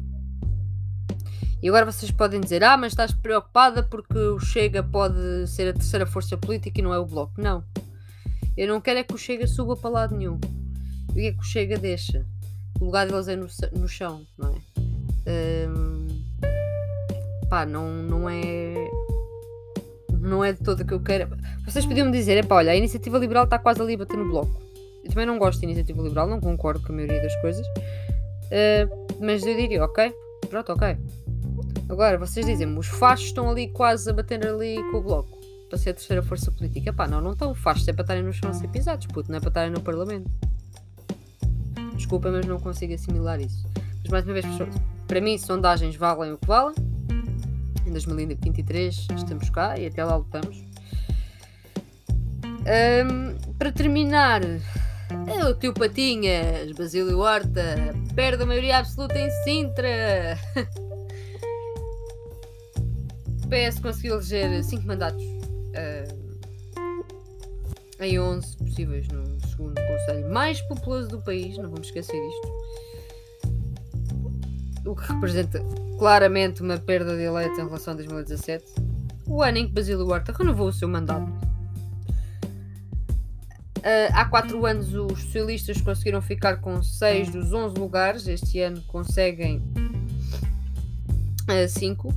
E 1.62 1.68
agora 1.68 1.84
vocês 1.84 2.10
podem 2.10 2.40
dizer: 2.40 2.64
Ah, 2.64 2.76
mas 2.76 2.92
estás 2.92 3.12
preocupada 3.12 3.82
porque 3.82 4.18
o 4.18 4.38
Chega 4.38 4.82
pode 4.82 5.46
ser 5.48 5.68
a 5.68 5.74
terceira 5.74 6.06
força 6.06 6.36
política 6.36 6.80
e 6.80 6.82
não 6.82 6.94
é 6.94 6.98
o 6.98 7.06
Bloco. 7.06 7.40
Não. 7.40 7.64
Eu 8.56 8.68
não 8.68 8.80
quero 8.80 9.00
é 9.00 9.04
que 9.04 9.14
o 9.14 9.18
Chega 9.18 9.46
suba 9.46 9.76
para 9.76 9.90
lado 9.90 10.16
nenhum. 10.16 10.40
O 11.08 11.12
que 11.12 11.26
é 11.26 11.32
que 11.32 11.38
o 11.38 11.42
Chega 11.42 11.78
deixa? 11.78 12.26
O 12.80 12.86
lugar 12.86 13.06
deles 13.06 13.28
é 13.28 13.36
no, 13.36 13.46
no 13.72 13.88
chão, 13.88 14.24
não 14.38 14.48
é? 14.48 15.68
Um, 15.68 16.06
pá, 17.48 17.66
não, 17.66 17.90
não 17.90 18.28
é. 18.28 18.90
Não 20.18 20.44
é 20.44 20.52
de 20.52 20.62
todo 20.62 20.80
o 20.80 20.86
que 20.86 20.94
eu 20.94 21.00
quero. 21.00 21.36
Vocês 21.64 21.84
podiam 21.84 22.06
me 22.06 22.12
dizer: 22.12 22.36
é 22.36 22.42
pá, 22.42 22.56
olha, 22.56 22.72
a 22.72 22.76
iniciativa 22.76 23.18
liberal 23.18 23.44
está 23.44 23.58
quase 23.58 23.80
ali 23.80 23.94
a 23.94 23.98
bater 23.98 24.16
no 24.16 24.28
Bloco. 24.28 24.62
Eu 25.04 25.10
também 25.10 25.26
não 25.26 25.38
gosto 25.38 25.60
de 25.60 25.66
iniciativa 25.66 26.02
liberal, 26.02 26.26
não 26.26 26.40
concordo 26.40 26.84
com 26.84 26.92
a 26.92 26.96
maioria 26.96 27.22
das 27.22 27.34
coisas. 27.40 27.66
Uh, 27.66 29.16
mas 29.20 29.44
eu 29.44 29.56
diria: 29.56 29.84
ok, 29.84 30.12
pronto, 30.48 30.72
ok 30.72 30.96
Agora, 31.90 32.16
vocês 32.16 32.46
dizem 32.46 32.78
os 32.78 32.86
fachos 32.86 33.26
estão 33.26 33.50
ali 33.50 33.68
quase 33.68 34.08
a 34.08 34.12
bater 34.12 34.46
ali 34.46 34.76
com 34.92 34.98
o 34.98 35.02
bloco 35.02 35.40
para 35.68 35.76
ser 35.76 35.90
a 35.90 35.94
terceira 35.94 36.22
força 36.22 36.50
política. 36.50 36.92
Pá, 36.92 37.08
não, 37.08 37.20
não 37.20 37.32
estão. 37.32 37.52
Fachos 37.52 37.86
é 37.88 37.92
para 37.92 38.02
estarem 38.02 38.22
no 38.22 38.32
chão 38.32 38.48
a 38.48 38.54
ser 38.54 38.68
pisados, 38.68 39.06
puto, 39.08 39.28
não 39.28 39.38
é 39.38 39.40
para 39.40 39.48
estarem 39.48 39.70
no 39.72 39.80
Parlamento. 39.80 40.30
Desculpa, 42.00 42.30
mas 42.30 42.46
não 42.46 42.58
consigo 42.58 42.94
assimilar 42.94 43.38
isso. 43.42 43.68
Mas 44.02 44.10
mais 44.10 44.24
uma 44.24 44.32
vez, 44.32 44.46
para 45.06 45.20
mim, 45.20 45.36
sondagens 45.36 45.94
valem 45.96 46.32
o 46.32 46.38
que 46.38 46.46
valem. 46.46 46.74
Em 47.86 47.92
2023 47.92 49.06
estamos 49.14 49.50
cá 49.50 49.78
e 49.78 49.86
até 49.86 50.02
lá 50.02 50.16
lutamos. 50.16 50.64
Um, 52.64 53.36
para 53.58 53.70
terminar, 53.70 54.40
é 54.42 55.44
o 55.44 55.54
tio 55.54 55.74
Patinhas, 55.74 56.72
Basílio 56.72 57.18
Horta, 57.18 57.76
perde 58.14 58.44
a 58.44 58.46
maioria 58.46 58.78
absoluta 58.78 59.18
em 59.18 59.30
Sintra. 59.44 60.38
PS 63.50 63.78
conseguiu 63.78 64.14
eleger 64.14 64.64
5 64.64 64.86
mandatos 64.86 65.22
em 68.00 68.18
11 68.18 68.56
possíveis 68.56 69.06
no 69.08 69.29
segundo 69.60 69.74
conselho 69.86 70.32
mais 70.32 70.60
populoso 70.62 71.08
do 71.08 71.20
país, 71.20 71.56
não 71.58 71.68
vamos 71.70 71.86
esquecer 71.88 72.16
isto. 72.16 72.48
O 74.86 74.96
que 74.96 75.12
representa 75.12 75.60
claramente 75.98 76.62
uma 76.62 76.78
perda 76.78 77.14
de 77.14 77.22
eleitos 77.22 77.58
em 77.58 77.64
relação 77.64 77.92
a 77.92 77.96
2017. 77.96 78.64
O 79.26 79.42
ano 79.42 79.58
em 79.58 79.66
que 79.66 79.74
Basílio 79.74 80.08
Horta 80.08 80.32
renovou 80.32 80.68
o 80.68 80.72
seu 80.72 80.88
mandato. 80.88 81.30
Uh, 83.78 84.12
há 84.12 84.24
4 84.24 84.66
anos 84.66 84.94
os 84.94 85.22
socialistas 85.22 85.80
conseguiram 85.80 86.20
ficar 86.20 86.56
com 86.56 86.82
6 86.82 87.30
dos 87.30 87.52
11 87.52 87.78
lugares. 87.78 88.26
Este 88.26 88.60
ano 88.60 88.82
conseguem 88.82 89.62
5. 91.68 92.08
Uh, 92.08 92.14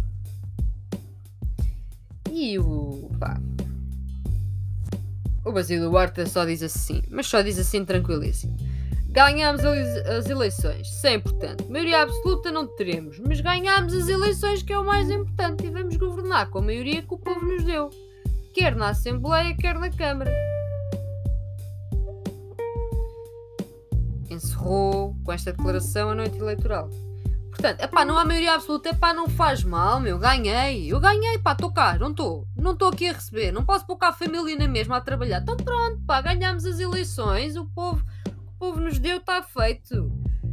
e 2.32 2.58
o. 2.58 3.12
pá. 3.20 3.40
O 5.46 5.52
Basílio 5.52 5.94
Horta 5.94 6.26
só 6.26 6.46
diz 6.46 6.64
assim, 6.64 7.04
mas 7.10 7.28
só 7.28 7.42
diz 7.42 7.60
assim 7.60 7.84
tranquilíssimo. 7.84 8.56
Ganhámos 9.10 9.62
as 9.64 10.28
eleições, 10.28 10.88
isso 10.88 11.06
é 11.06 11.14
importante. 11.14 11.70
Maioria 11.70 12.02
absoluta 12.02 12.52
não 12.52 12.66
teremos, 12.66 13.20
mas 13.20 13.42
ganhámos 13.42 13.94
as 13.94 14.08
eleições 14.08 14.64
que 14.64 14.74
é 14.74 14.80
o 14.80 14.84
mais 14.84 15.10
importante 15.10 15.68
e 15.68 15.70
vamos 15.70 15.98
governar 15.98 16.50
com 16.50 16.60
a 16.60 16.62
maioria 16.64 17.04
que 17.04 17.14
o 17.14 17.20
povo 17.20 17.46
nos 17.46 17.64
deu, 17.64 17.92
quer 18.54 18.76
na 18.76 18.90
Assembleia, 18.90 19.56
quer 19.56 19.78
na 19.78 19.92
Câmara. 19.92 20.32
Encerrou 24.32 25.16
com 25.24 25.32
esta 25.32 25.52
declaração 25.52 26.10
a 26.10 26.16
noite 26.16 26.40
eleitoral. 26.40 26.90
Portanto, 27.52 27.82
epá, 27.82 28.04
não 28.04 28.18
há 28.18 28.26
maioria 28.26 28.56
absoluta, 28.56 28.90
epá, 28.90 29.14
não 29.14 29.30
faz 29.30 29.64
mal, 29.64 30.00
meu, 30.00 30.18
ganhei. 30.18 30.92
Eu 30.92 31.00
ganhei, 31.00 31.38
pá, 31.38 31.52
estou 31.52 31.72
cá, 31.72 32.00
não 32.00 32.10
estou. 32.10 32.48
Não 32.64 32.72
estou 32.72 32.88
aqui 32.88 33.10
a 33.10 33.12
receber, 33.12 33.52
não 33.52 33.66
posso 33.66 33.86
pôr 33.86 33.98
cá 33.98 34.08
a 34.08 34.14
família 34.14 34.56
na 34.56 34.70
mesma 34.70 34.96
a 34.96 35.02
trabalhar. 35.02 35.42
Então 35.42 35.58
pronto, 35.58 36.00
pá, 36.08 36.22
ganhámos 36.22 36.66
as 36.66 36.80
eleições, 36.80 37.58
o 37.58 37.66
povo, 37.66 38.02
o 38.26 38.58
povo 38.58 38.80
nos 38.80 38.98
deu, 38.98 39.18
está 39.18 39.44
feito. 39.44 40.10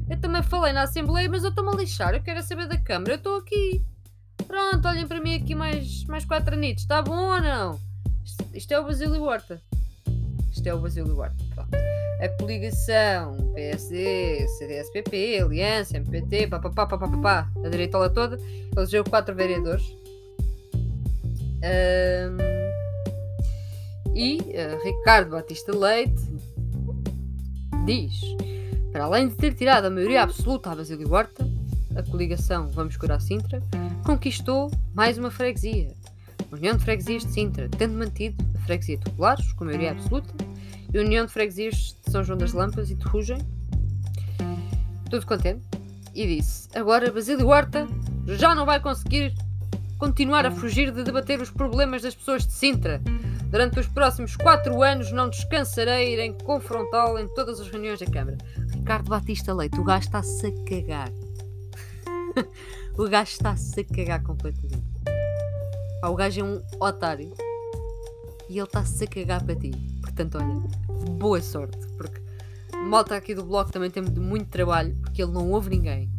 Eu 0.09 0.20
também 0.20 0.42
falei 0.42 0.73
na 0.73 0.83
Assembleia, 0.83 1.29
mas 1.31 1.44
eu 1.44 1.51
estou-me 1.51 1.70
a 1.70 1.77
lixar, 1.77 2.12
eu 2.12 2.20
quero 2.20 2.42
saber 2.42 2.66
da 2.66 2.77
Câmara, 2.77 3.12
eu 3.12 3.16
estou 3.16 3.37
aqui. 3.37 3.85
Pronto, 4.44 4.88
olhem 4.88 5.07
para 5.07 5.20
mim 5.20 5.37
aqui 5.37 5.55
mais, 5.55 6.05
mais 6.07 6.25
quatro 6.25 6.55
anitos, 6.55 6.83
está 6.83 7.01
bom 7.01 7.35
ou 7.35 7.40
não? 7.40 7.81
Isto, 8.25 8.44
isto 8.53 8.73
é 8.73 8.81
o 8.81 8.85
Basílio 8.85 9.23
Horta. 9.23 9.62
Isto 10.51 10.66
é 10.66 10.75
o 10.75 10.81
Basílio 10.81 11.16
Horta, 11.16 11.44
pronto 11.55 11.79
a 12.20 12.29
coligação 12.29 13.53
PSD, 13.55 14.46
CDS-PP, 14.59 15.40
Aliança, 15.40 15.96
MPT, 15.96 16.49
papapá, 16.49 16.87
papapá, 16.87 17.51
a 17.64 17.68
direitola 17.68 18.11
toda, 18.11 18.38
elegeu 18.77 19.03
quatro 19.03 19.35
vereadores. 19.35 19.99
Um, 21.62 22.38
e 24.14 24.38
uh, 24.38 24.83
Ricardo 24.83 25.31
Batista 25.31 25.77
Leite 25.77 26.23
diz: 27.85 28.20
para 28.92 29.05
além 29.05 29.29
de 29.29 29.37
ter 29.37 29.55
tirado 29.55 29.85
a 29.87 29.90
maioria 29.90 30.23
absoluta 30.23 30.70
à 30.70 30.75
Basílio 30.75 31.12
Horta, 31.12 31.46
a 31.94 32.03
coligação 32.03 32.68
Vamos 32.70 32.96
Curar 32.96 33.20
Sintra 33.20 33.62
conquistou 34.05 34.70
mais 34.94 35.18
uma 35.18 35.31
freguesia, 35.31 35.94
a 36.51 36.57
União 36.57 36.77
de 36.77 36.83
Freguesias 36.83 37.25
de 37.25 37.33
Sintra, 37.33 37.68
tendo 37.68 37.94
mantido 37.94 38.42
a 38.57 38.61
freguesia 38.61 38.96
de 38.99 39.11
Colares 39.12 39.53
com 39.53 39.64
maioria 39.64 39.92
absoluta 39.92 40.35
e 40.92 40.99
União 40.99 41.27
de 41.27 41.33
Freguesias 41.33 41.96
de 42.05 42.11
São 42.11 42.25
João 42.25 42.38
das 42.38 42.53
Lampas 42.53 42.90
e 42.90 42.94
de 42.94 43.05
Rugem. 43.05 43.38
Tudo 45.09 45.27
contente. 45.27 45.62
E 46.14 46.27
disse: 46.27 46.68
Agora 46.75 47.12
Basílio 47.12 47.46
Horta 47.46 47.87
já 48.27 48.55
não 48.55 48.66
vai 48.66 48.81
conseguir 48.81 49.33
continuar 50.00 50.46
a 50.46 50.50
fugir 50.50 50.90
de 50.90 51.04
debater 51.04 51.42
os 51.42 51.50
problemas 51.50 52.00
das 52.00 52.14
pessoas 52.14 52.46
de 52.46 52.54
Sintra. 52.54 53.02
Durante 53.50 53.78
os 53.78 53.86
próximos 53.86 54.34
quatro 54.34 54.82
anos 54.82 55.12
não 55.12 55.28
descansarei 55.28 56.18
em 56.18 56.32
confrontá-lo 56.32 57.18
em 57.18 57.28
todas 57.34 57.60
as 57.60 57.68
reuniões 57.68 58.00
da 58.00 58.06
Câmara. 58.06 58.38
Ricardo 58.70 59.10
Batista 59.10 59.52
Leite, 59.52 59.78
o 59.78 59.84
gajo 59.84 60.06
está-se 60.06 60.46
a 60.46 60.52
cagar. 60.64 61.12
o 62.96 63.08
gajo 63.08 63.30
está-se 63.30 63.80
a 63.80 63.84
cagar 63.84 64.22
completamente. 64.22 64.82
o 66.02 66.14
gajo 66.14 66.40
é 66.40 66.44
um 66.44 66.62
otário. 66.80 67.34
E 68.48 68.58
ele 68.58 68.66
está-se 68.66 69.04
a 69.04 69.06
cagar 69.06 69.44
para 69.44 69.54
ti. 69.54 69.70
Portanto, 70.00 70.38
olha, 70.38 71.10
boa 71.18 71.42
sorte, 71.42 71.78
porque 71.98 72.20
malta 72.88 73.14
aqui 73.14 73.34
do 73.34 73.44
blog 73.44 73.70
também 73.70 73.90
tem 73.90 74.02
muito 74.02 74.48
trabalho, 74.48 74.96
porque 75.02 75.22
ele 75.22 75.32
não 75.32 75.50
ouve 75.50 75.68
ninguém. 75.68 76.10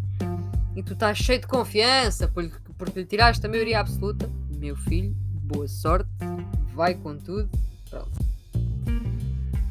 e 0.75 0.83
tu 0.83 0.93
estás 0.93 1.17
cheio 1.17 1.41
de 1.41 1.47
confiança 1.47 2.27
porque, 2.27 2.55
porque 2.81 3.01
lhe 3.01 3.05
tiraste 3.05 3.45
a 3.45 3.49
maioria 3.49 3.79
absoluta, 3.79 4.27
meu 4.57 4.75
filho, 4.75 5.13
boa 5.43 5.67
sorte, 5.67 6.09
vai 6.73 6.95
com 6.95 7.15
tudo. 7.15 7.47
Pronto. 7.87 8.11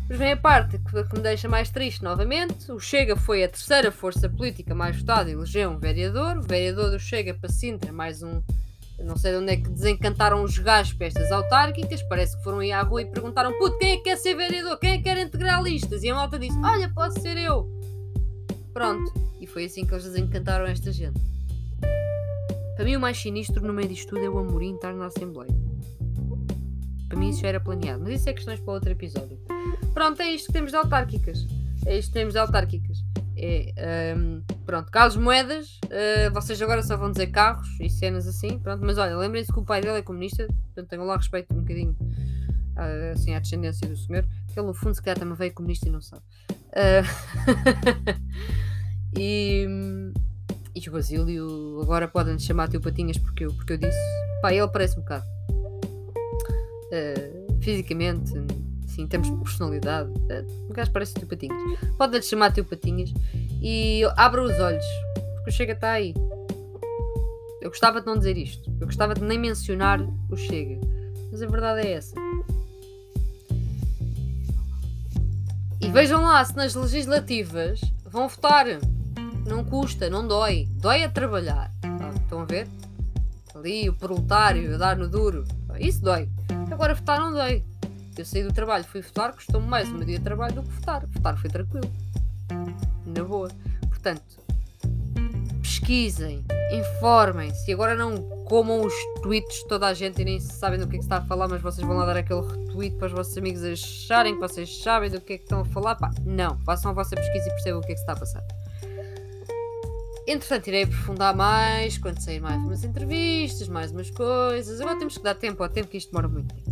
Mas 0.08 0.16
vem 0.16 0.30
a 0.30 0.36
parte 0.36 0.78
que, 0.78 1.04
que 1.04 1.16
me 1.16 1.20
deixa 1.20 1.48
mais 1.48 1.70
triste 1.70 2.04
novamente. 2.04 2.70
O 2.70 2.78
Chega 2.78 3.16
foi 3.16 3.42
a 3.42 3.48
terceira 3.48 3.90
força 3.90 4.28
política 4.28 4.76
mais 4.76 4.96
votada 4.96 5.28
e 5.28 5.32
elegeu 5.32 5.70
um 5.70 5.78
vereador. 5.78 6.38
O 6.38 6.42
vereador 6.42 6.92
do 6.92 7.00
Chega 7.00 7.34
para 7.34 7.50
Sintra, 7.50 7.92
mais 7.92 8.22
um. 8.22 8.40
Não 9.00 9.16
sei 9.16 9.32
de 9.32 9.38
onde 9.38 9.52
é 9.54 9.56
que 9.56 9.68
desencantaram 9.68 10.44
os 10.44 10.56
gajos 10.56 10.92
para 10.92 11.08
estas 11.08 11.32
autárquicas. 11.32 12.04
Parece 12.04 12.36
que 12.36 12.44
foram 12.44 12.60
aí 12.60 12.70
à 12.70 12.80
rua 12.82 13.02
e 13.02 13.06
perguntaram: 13.06 13.58
Puto, 13.58 13.76
quem 13.78 13.94
é 13.94 13.96
que 13.96 14.04
quer 14.04 14.18
ser 14.18 14.36
vereador? 14.36 14.78
Quem 14.78 14.92
é 14.92 14.96
que 14.98 15.02
quer 15.02 15.18
integrar 15.18 15.60
listas? 15.60 16.04
E 16.04 16.10
a 16.10 16.14
malta 16.14 16.38
disse: 16.38 16.56
Olha, 16.58 16.88
posso 16.94 17.20
ser 17.20 17.36
eu. 17.36 17.68
Pronto. 18.72 19.12
E 19.40 19.48
foi 19.48 19.64
assim 19.64 19.84
que 19.84 19.92
eles 19.92 20.04
desencantaram 20.04 20.64
esta 20.64 20.92
gente. 20.92 21.39
Para 22.80 22.86
mim, 22.86 22.96
o 22.96 23.00
mais 23.00 23.18
sinistro 23.18 23.62
no 23.62 23.74
meio 23.74 23.88
disto 23.88 24.08
tudo 24.08 24.24
é 24.24 24.28
o 24.30 24.38
Amorim 24.38 24.74
estar 24.74 24.94
na 24.94 25.04
Assembleia. 25.04 25.52
Para 27.10 27.18
mim, 27.18 27.28
isso 27.28 27.42
já 27.42 27.48
era 27.48 27.60
planeado. 27.60 28.02
Mas 28.02 28.20
isso 28.20 28.30
é 28.30 28.32
questões 28.32 28.58
para 28.58 28.72
outro 28.72 28.90
episódio. 28.90 29.38
Pronto, 29.92 30.22
é 30.22 30.30
isto 30.30 30.46
que 30.46 30.54
temos 30.54 30.70
de 30.70 30.78
autárquicas. 30.78 31.46
É 31.84 31.98
isto 31.98 32.08
que 32.08 32.14
temos 32.14 32.32
de 32.32 32.38
autárquicas. 32.38 33.04
É, 33.36 34.14
um, 34.16 34.42
pronto, 34.64 34.90
Carlos 34.90 35.18
Moedas, 35.18 35.78
uh, 35.84 36.32
vocês 36.32 36.62
agora 36.62 36.82
só 36.82 36.96
vão 36.96 37.10
dizer 37.10 37.26
carros 37.26 37.68
e 37.78 37.90
cenas 37.90 38.26
assim, 38.26 38.58
pronto, 38.58 38.82
mas 38.82 38.96
olha, 38.96 39.14
lembrem-se 39.14 39.52
que 39.52 39.58
o 39.58 39.62
pai 39.62 39.82
dele 39.82 39.98
é 39.98 40.02
comunista, 40.02 40.46
portanto 40.46 40.88
tenham 40.88 41.04
lá 41.04 41.18
respeito 41.18 41.52
um 41.52 41.58
bocadinho 41.60 41.94
uh, 42.00 43.12
assim, 43.12 43.34
à 43.34 43.40
descendência 43.40 43.86
do 43.86 43.94
senhor, 43.94 44.26
que 44.46 44.58
ele 44.58 44.66
no 44.66 44.72
fundo 44.72 44.94
se 44.94 45.02
calhar 45.02 45.18
também 45.18 45.34
veio 45.34 45.52
comunista 45.52 45.86
e 45.86 45.92
não 45.92 46.00
sabe. 46.00 46.22
Uh, 46.70 47.04
e, 49.18 49.66
e 50.74 50.88
o 50.88 50.92
Basílio 50.92 51.80
agora 51.82 52.06
podem 52.06 52.38
chamar 52.38 52.68
tio 52.68 52.80
Patinhas 52.80 53.18
porque 53.18 53.44
eu, 53.44 53.52
porque 53.52 53.72
eu 53.74 53.78
disse, 53.78 53.98
pá, 54.40 54.52
ele 54.52 54.66
parece 54.68 54.98
um 54.98 55.02
bocado. 55.02 55.24
fisicamente, 57.60 58.32
assim, 58.84 59.02
em 59.02 59.06
termos 59.06 59.30
de 59.30 59.36
personalidade. 59.36 60.10
O 60.68 60.72
gajo 60.72 60.90
parece 60.92 61.14
tio 61.14 61.26
Patinhas. 61.26 61.58
Pode-lhe 61.96 62.22
chamar 62.22 62.52
tio 62.52 62.64
Patinhas 62.64 63.12
e 63.62 64.02
abra 64.16 64.42
os 64.42 64.58
olhos, 64.58 64.84
porque 65.36 65.50
o 65.50 65.52
Chega 65.52 65.72
está 65.72 65.92
aí. 65.92 66.14
Eu 67.60 67.68
gostava 67.68 68.00
de 68.00 68.06
não 68.06 68.16
dizer 68.16 68.38
isto. 68.38 68.70
Eu 68.80 68.86
gostava 68.86 69.14
de 69.14 69.22
nem 69.22 69.38
mencionar 69.38 70.00
o 70.30 70.36
Chega. 70.36 70.80
Mas 71.30 71.42
a 71.42 71.46
verdade 71.46 71.86
é 71.86 71.92
essa. 71.92 72.14
E 75.80 75.88
vejam 75.90 76.22
lá 76.22 76.44
se 76.44 76.56
nas 76.56 76.74
legislativas 76.74 77.80
vão 78.04 78.28
votar. 78.28 78.66
Não 79.46 79.64
custa, 79.64 80.08
não 80.08 80.26
dói. 80.26 80.68
Dói 80.72 81.04
a 81.04 81.10
trabalhar. 81.10 81.70
Estão 82.22 82.42
a 82.42 82.44
ver? 82.44 82.68
Ali 83.54 83.88
o 83.88 83.94
proletário 83.94 84.74
a 84.74 84.78
dar 84.78 84.96
no 84.96 85.08
duro. 85.08 85.44
Isso 85.78 86.02
dói. 86.02 86.28
Agora 86.70 86.94
votar 86.94 87.18
não 87.18 87.32
dói. 87.32 87.64
Eu 88.16 88.24
saí 88.24 88.42
do 88.42 88.52
trabalho, 88.52 88.84
fui 88.84 89.00
votar, 89.00 89.32
custou-me 89.32 89.66
mais 89.66 89.88
meu 89.88 90.04
dia 90.04 90.18
de 90.18 90.24
trabalho 90.24 90.54
do 90.54 90.62
que 90.62 90.70
votar. 90.70 91.06
Votar 91.06 91.36
foi 91.38 91.50
tranquilo. 91.50 91.90
Na 93.06 93.24
boa. 93.24 93.48
Portanto, 93.88 94.40
pesquisem, 95.60 96.44
informem-se 96.72 97.70
e 97.70 97.74
agora 97.74 97.94
não 97.94 98.16
comam 98.44 98.84
os 98.84 98.94
tweets 99.22 99.58
de 99.58 99.68
toda 99.68 99.86
a 99.86 99.94
gente 99.94 100.20
e 100.20 100.24
nem 100.24 100.40
sabem 100.40 100.78
do 100.78 100.86
que 100.88 100.96
é 100.96 100.98
que 100.98 101.04
está 101.04 101.18
a 101.18 101.24
falar, 101.24 101.48
mas 101.48 101.62
vocês 101.62 101.86
vão 101.86 101.96
lá 101.96 102.04
dar 102.04 102.16
aquele 102.16 102.40
retweet 102.40 102.96
para 102.96 103.06
os 103.06 103.12
vossos 103.12 103.36
amigos 103.38 103.62
acharem 103.62 104.34
que 104.34 104.40
vocês 104.40 104.82
sabem 104.82 105.10
do 105.10 105.20
que 105.20 105.34
é 105.34 105.38
que 105.38 105.44
estão 105.44 105.60
a 105.60 105.64
falar. 105.64 105.94
Pá, 105.94 106.10
não, 106.24 106.58
façam 106.60 106.90
a 106.90 106.94
vossa 106.94 107.14
pesquisa 107.16 107.46
e 107.46 107.50
percebam 107.50 107.80
o 107.80 107.82
que 107.82 107.92
é 107.92 107.94
que 107.94 108.00
está 108.00 108.12
a 108.12 108.16
passar. 108.16 108.42
Entretanto, 110.30 110.68
irei 110.68 110.84
aprofundar 110.84 111.34
mais 111.34 111.98
quando 111.98 112.20
sair 112.20 112.38
mais 112.38 112.62
umas 112.62 112.84
entrevistas, 112.84 113.66
mais 113.66 113.90
umas 113.90 114.12
coisas. 114.12 114.80
Agora 114.80 114.96
temos 114.96 115.18
que 115.18 115.24
dar 115.24 115.34
tempo 115.34 115.60
ao 115.60 115.68
tempo, 115.68 115.88
que 115.88 115.96
isto 115.96 116.12
demora 116.12 116.28
muito 116.28 116.54
tempo. 116.54 116.70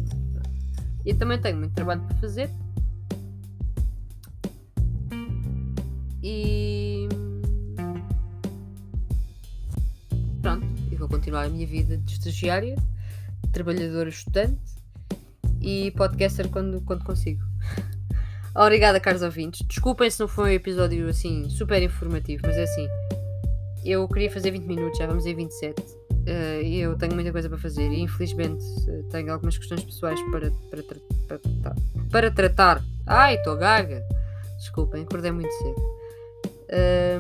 E 1.05 1.13
também 1.13 1.41
tenho 1.41 1.57
muito 1.57 1.75
trabalho 1.75 2.01
para 2.03 2.17
fazer. 2.19 2.49
E. 6.23 7.09
Pronto, 10.41 10.65
eu 10.93 10.99
vou 10.99 11.09
continuar 11.09 11.47
a 11.47 11.49
minha 11.49 11.67
vida 11.67 11.99
de 11.99 12.13
estagiária, 12.13 12.77
trabalhadora 13.51 14.09
estudante 14.09 14.61
e 15.61 15.91
podcaster 15.97 16.49
quando, 16.49 16.81
quando 16.83 17.05
consigo. 17.05 17.43
Obrigada, 18.55 19.01
caros 19.01 19.23
ouvintes. 19.23 19.67
Desculpem 19.67 20.09
se 20.09 20.21
não 20.21 20.29
foi 20.29 20.45
um 20.45 20.55
episódio 20.55 21.09
assim 21.09 21.51
super 21.51 21.83
informativo, 21.83 22.43
mas 22.47 22.57
é 22.57 22.63
assim. 22.63 22.87
Eu 23.85 24.07
queria 24.09 24.31
fazer 24.31 24.51
20 24.51 24.65
minutos, 24.65 24.99
já 24.99 25.07
vamos 25.07 25.27
em 25.27 25.35
27 25.35 25.99
uh, 26.29 26.63
eu 26.63 26.97
tenho 26.97 27.15
muita 27.15 27.33
coisa 27.33 27.49
para 27.49 27.59
fazer 27.59 27.91
e 27.91 28.01
infelizmente 28.01 28.65
uh, 28.89 29.03
tenho 29.11 29.33
algumas 29.33 29.57
questões 29.57 29.83
pessoais 29.83 30.21
para, 30.31 30.51
para, 30.71 30.83
tra 30.83 30.97
para, 31.27 31.39
tra 31.39 31.75
para 32.11 32.31
tratar. 32.31 32.85
Ai, 33.07 33.37
estou 33.37 33.57
gaga! 33.57 34.03
Desculpem, 34.59 35.03
acordei 35.03 35.31
muito 35.31 35.53
cedo. 35.53 35.81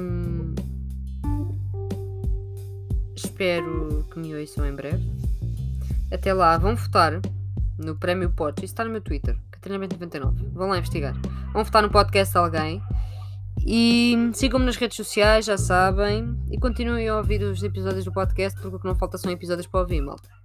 Um, 0.01 0.55
espero 3.15 4.05
que 4.11 4.19
me 4.19 4.35
ouçam 4.35 4.67
em 4.67 4.75
breve. 4.75 5.05
Até 6.13 6.33
lá, 6.33 6.57
vão 6.59 6.75
votar 6.75 7.21
no 7.79 7.97
Prémio 7.97 8.31
Pods. 8.31 8.65
Isso 8.65 8.73
está 8.73 8.85
no 8.85 8.91
meu 8.91 9.01
Twitter, 9.01 9.37
Catarina99. 9.53 10.53
Vão 10.53 10.69
lá 10.69 10.79
investigar. 10.79 11.15
Vão 11.53 11.65
votar 11.65 11.83
no 11.83 11.91
podcast 11.91 12.33
de 12.33 12.39
alguém 12.39 12.83
e 13.67 14.31
sigam-me 14.35 14.67
nas 14.67 14.77
redes 14.77 14.97
sociais, 14.97 15.47
já 15.47 15.59
sabem. 15.59 16.37
E 16.51 16.59
continuem 16.59 17.09
a 17.09 17.17
ouvir 17.17 17.43
os 17.43 17.63
episódios 17.63 18.05
do 18.05 18.13
podcast, 18.13 18.61
porque 18.61 18.77
o 18.77 18.81
que 18.81 18.87
não 18.87 18.95
falta 18.95 19.19
são 19.19 19.31
episódios 19.31 19.67
para 19.67 19.81
ouvir, 19.81 20.01
malta. 20.01 20.38